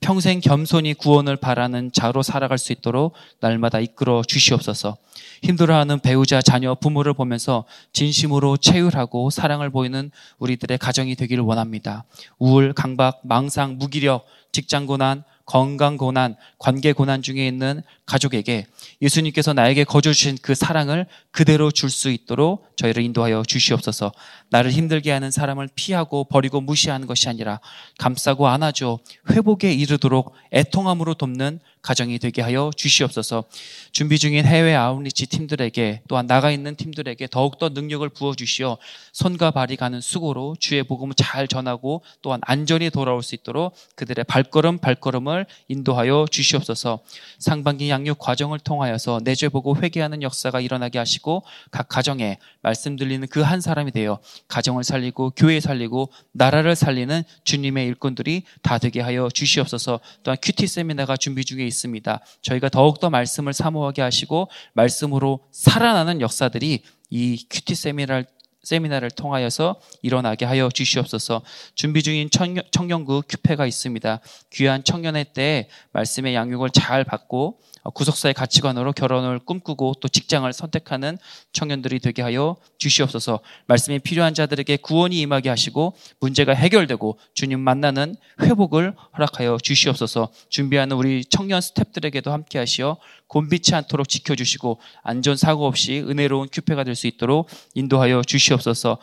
평생 0.00 0.40
겸손히 0.40 0.94
구원을 0.94 1.36
바라는 1.36 1.90
자로 1.92 2.22
살아갈 2.22 2.58
수 2.58 2.72
있도록 2.72 3.14
날마다 3.40 3.80
이끌어 3.80 4.22
주시옵소서. 4.22 4.96
힘들어하는 5.42 6.00
배우자, 6.00 6.42
자녀, 6.42 6.74
부모를 6.74 7.14
보면서 7.14 7.64
진심으로 7.92 8.58
체휼하고 8.58 9.30
사랑을 9.30 9.70
보이는 9.70 10.10
우리들의 10.38 10.78
가정이 10.78 11.16
되기를 11.16 11.42
원합니다. 11.42 12.04
우울, 12.38 12.74
강박, 12.74 13.22
망상, 13.24 13.78
무기력, 13.78 14.26
직장 14.52 14.86
고난, 14.86 15.24
건강 15.48 15.96
고난, 15.96 16.36
관계 16.58 16.92
고난 16.92 17.22
중에 17.22 17.48
있는 17.48 17.82
가족에게 18.04 18.66
예수님께서 19.00 19.54
나에게 19.54 19.84
거저 19.84 20.12
주신 20.12 20.36
그 20.42 20.54
사랑을 20.54 21.06
그대로 21.30 21.70
줄 21.70 21.88
수 21.88 22.10
있도록 22.10 22.66
저희를 22.76 23.02
인도하여 23.02 23.42
주시옵소서. 23.46 24.12
나를 24.50 24.70
힘들게 24.70 25.10
하는 25.10 25.30
사람을 25.30 25.70
피하고 25.74 26.24
버리고 26.24 26.60
무시하는 26.60 27.06
것이 27.06 27.30
아니라 27.30 27.60
감싸고 27.98 28.46
안아줘 28.46 28.98
회복에 29.30 29.72
이르도록 29.72 30.34
애통함으로 30.52 31.14
돕는 31.14 31.60
가정이 31.82 32.18
되게 32.18 32.42
하여 32.42 32.70
주시옵소서. 32.76 33.44
준비 33.92 34.18
중인 34.18 34.44
해외 34.44 34.74
아웃리치 34.74 35.26
팀들에게 35.26 36.02
또한 36.08 36.26
나가 36.26 36.50
있는 36.50 36.76
팀들에게 36.76 37.26
더욱더 37.30 37.70
능력을 37.70 38.06
부어 38.10 38.34
주시어 38.34 38.76
손과 39.12 39.50
발이 39.50 39.76
가는 39.76 40.00
수고로 40.00 40.56
주의 40.60 40.82
복음을 40.82 41.14
잘 41.16 41.48
전하고 41.48 42.02
또한 42.22 42.40
안전히 42.44 42.90
돌아올 42.90 43.22
수 43.22 43.34
있도록 43.34 43.74
그들의 43.96 44.24
발걸음 44.24 44.78
발걸음을 44.78 45.46
인도하여 45.68 46.26
주시옵소서. 46.30 47.00
상반기 47.38 47.90
양육 47.90 48.18
과정을 48.18 48.58
통하여서 48.60 49.20
내 49.24 49.38
죄 49.38 49.48
보고 49.48 49.76
회개하는 49.76 50.22
역사가 50.22 50.60
일어나게 50.60 50.98
하시고 50.98 51.44
각 51.70 51.88
가정에 51.88 52.38
말씀 52.60 52.96
들리는 52.96 53.26
그 53.28 53.48
한 53.48 53.60
사람이 53.60 53.92
되어 53.92 54.18
가정을 54.48 54.82
살리고 54.82 55.30
교회 55.36 55.60
살리고 55.60 56.10
나라를 56.32 56.74
살리는 56.74 57.22
주님의 57.44 57.86
일꾼들이 57.86 58.42
다 58.62 58.78
되게 58.78 59.00
하여 59.00 59.28
주시옵소서. 59.32 60.00
또한 60.24 60.36
QT 60.42 60.66
세미나가 60.66 61.16
준비 61.16 61.44
중에 61.44 61.67
있습니다. 61.68 62.20
저희가 62.42 62.68
더욱더 62.68 63.10
말씀을 63.10 63.52
사모하게 63.52 64.02
하시고 64.02 64.48
말씀으로 64.72 65.40
살아나는 65.52 66.20
역사들이 66.20 66.82
이 67.10 67.46
QT 67.48 67.74
세미나를 67.74 68.26
세미나를 68.64 69.10
통하여서 69.10 69.80
일어나게 70.02 70.44
하여 70.44 70.68
주시옵소서. 70.68 71.42
준비 71.74 72.02
중인 72.02 72.28
청년, 72.30 72.64
청년구 72.70 73.22
큐페가 73.28 73.66
있습니다. 73.66 74.20
귀한 74.52 74.84
청년의 74.84 75.26
때 75.32 75.68
말씀의 75.92 76.34
양육을 76.34 76.70
잘 76.70 77.04
받고 77.04 77.60
구속사의 77.94 78.34
가치관으로 78.34 78.92
결혼을 78.92 79.38
꿈꾸고 79.38 79.94
또 80.00 80.08
직장을 80.08 80.52
선택하는 80.52 81.16
청년들이 81.52 82.00
되게 82.00 82.20
하여 82.20 82.56
주시옵소서. 82.76 83.40
말씀이 83.66 83.98
필요한 84.00 84.34
자들에게 84.34 84.76
구원이 84.76 85.18
임하게 85.20 85.48
하시고 85.48 85.96
문제가 86.20 86.52
해결되고 86.52 87.18
주님 87.32 87.60
만나는 87.60 88.16
회복을 88.42 88.94
허락하여 89.16 89.56
주시옵소서. 89.62 90.28
준비하는 90.50 90.96
우리 90.96 91.24
청년 91.24 91.60
스탭들에게도 91.60 92.30
함께 92.30 92.58
하시어 92.58 92.98
곤비치 93.28 93.74
않도록 93.74 94.08
지켜주시고 94.08 94.78
안전사고 95.02 95.66
없이 95.66 96.00
은혜로운 96.00 96.48
큐페가 96.52 96.84
될 96.84 96.98
수 96.98 97.06
있도록 97.06 97.48
인도하여 97.74 98.22
주시옵소서. 98.22 98.98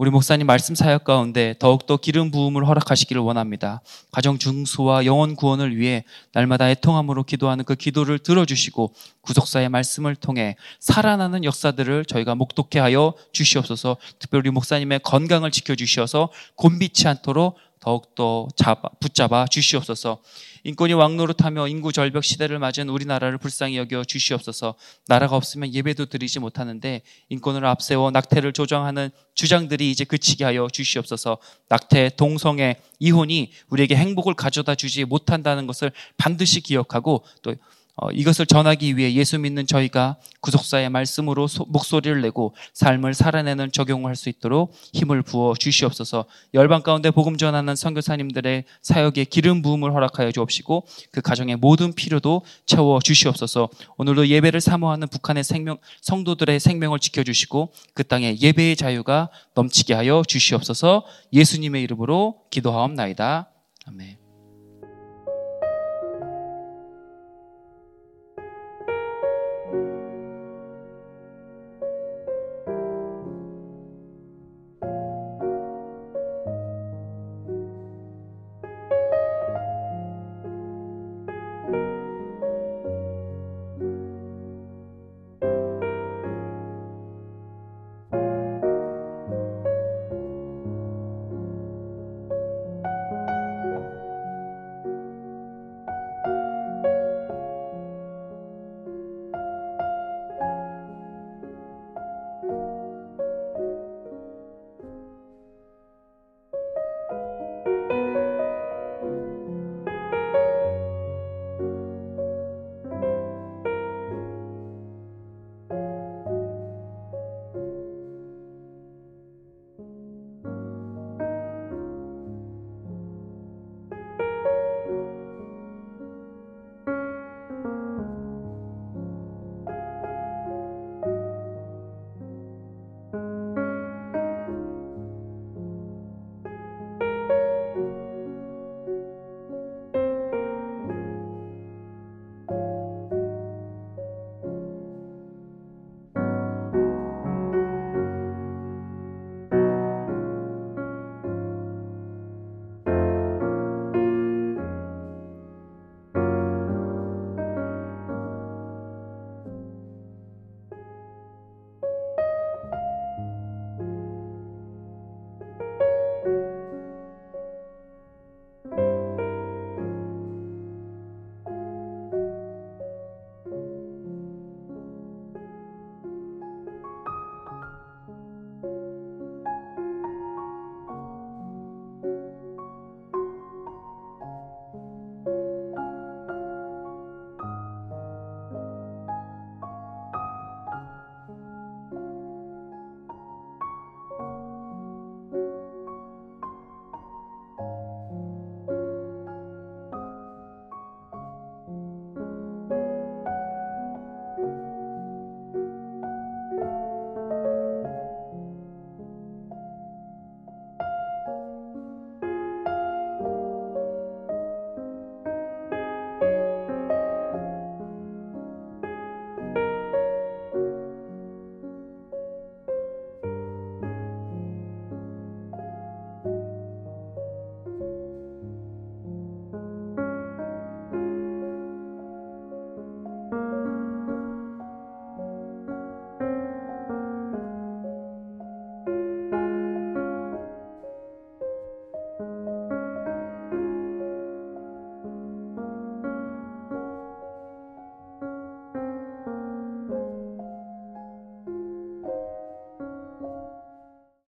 우리 0.00 0.08
목사님 0.08 0.46
말씀 0.46 0.74
사역 0.74 1.04
가운데 1.04 1.54
더욱더 1.58 1.98
기름 1.98 2.30
부음을 2.30 2.66
허락하시기를 2.66 3.20
원합니다. 3.20 3.82
가정 4.10 4.38
중수와 4.38 5.04
영혼 5.04 5.36
구원을 5.36 5.76
위해 5.76 6.04
날마다 6.32 6.70
애통함으로 6.70 7.24
기도하는 7.24 7.66
그 7.66 7.74
기도를 7.74 8.18
들어주시고 8.18 8.94
구속사의 9.20 9.68
말씀을 9.68 10.16
통해 10.16 10.56
살아나는 10.78 11.44
역사들을 11.44 12.06
저희가 12.06 12.34
목독해 12.34 12.78
하여 12.80 13.12
주시옵소서 13.32 13.98
특별히 14.18 14.48
목사님의 14.48 15.00
건강을 15.00 15.50
지켜주셔서 15.50 16.30
곤비치 16.54 17.06
않도록 17.06 17.58
더욱더 17.80 18.46
잡아, 18.56 18.88
붙잡아 19.00 19.46
주시옵소서. 19.46 20.22
인권이 20.64 20.92
왕노릇하며 20.92 21.68
인구 21.68 21.92
절벽 21.92 22.24
시대를 22.24 22.58
맞은 22.58 22.90
우리나라를 22.90 23.38
불쌍히 23.38 23.78
여겨 23.78 24.04
주시옵소서. 24.04 24.74
나라가 25.06 25.36
없으면 25.36 25.72
예배도 25.72 26.06
드리지 26.06 26.38
못하는데 26.38 27.00
인권을 27.30 27.64
앞세워 27.64 28.10
낙태를 28.10 28.52
조장하는 28.52 29.10
주장들이 29.34 29.90
이제 29.90 30.04
그치게 30.04 30.44
하여 30.44 30.68
주시옵소서. 30.70 31.38
낙태, 31.70 32.10
동성애, 32.16 32.76
이혼이 32.98 33.52
우리에게 33.70 33.96
행복을 33.96 34.34
가져다 34.34 34.74
주지 34.74 35.04
못한다는 35.06 35.66
것을 35.66 35.90
반드시 36.18 36.60
기억하고 36.60 37.24
또 37.40 37.52
어, 37.52 37.54
이것을 38.12 38.46
전하기 38.46 38.96
위해 38.96 39.12
예수 39.14 39.38
믿는 39.38 39.66
저희가 39.66 40.16
구속사의 40.40 40.88
말씀으로 40.90 41.46
소, 41.46 41.64
목소리를 41.66 42.20
내고 42.22 42.54
삶을 42.74 43.14
살아내는 43.14 43.72
적용을 43.72 44.08
할 44.08 44.20
수 44.20 44.28
있도록 44.28 44.72
힘을 44.92 45.22
부어 45.22 45.54
주시옵소서. 45.54 46.26
열방 46.54 46.82
가운데 46.82 47.10
복음 47.10 47.36
전하는 47.36 47.74
선교사님들의 47.74 48.64
사역에 48.82 49.24
기름 49.24 49.62
부음을 49.62 49.92
허락하여 49.94 50.30
주옵시고 50.30 50.86
그 51.10 51.20
가정의 51.22 51.56
모든 51.56 51.92
필요도 51.94 52.42
채워 52.66 53.00
주시옵소서. 53.00 53.70
오늘도 53.96 54.28
예배를 54.28 54.60
사모하는 54.60 55.08
북한의 55.08 55.42
생명 55.42 55.78
성도들의 56.02 56.60
생명을 56.60 56.98
지켜 56.98 57.22
주시고 57.24 57.72
그 57.94 58.04
땅에 58.04 58.36
예배의 58.38 58.76
자유가 58.76 59.30
넘치게 59.54 59.94
하여 59.94 60.22
주시옵소서. 60.26 61.04
예수님의 61.32 61.82
이름으로 61.82 62.42
기도하옵나이다. 62.50 63.48
아멘. 63.86 64.19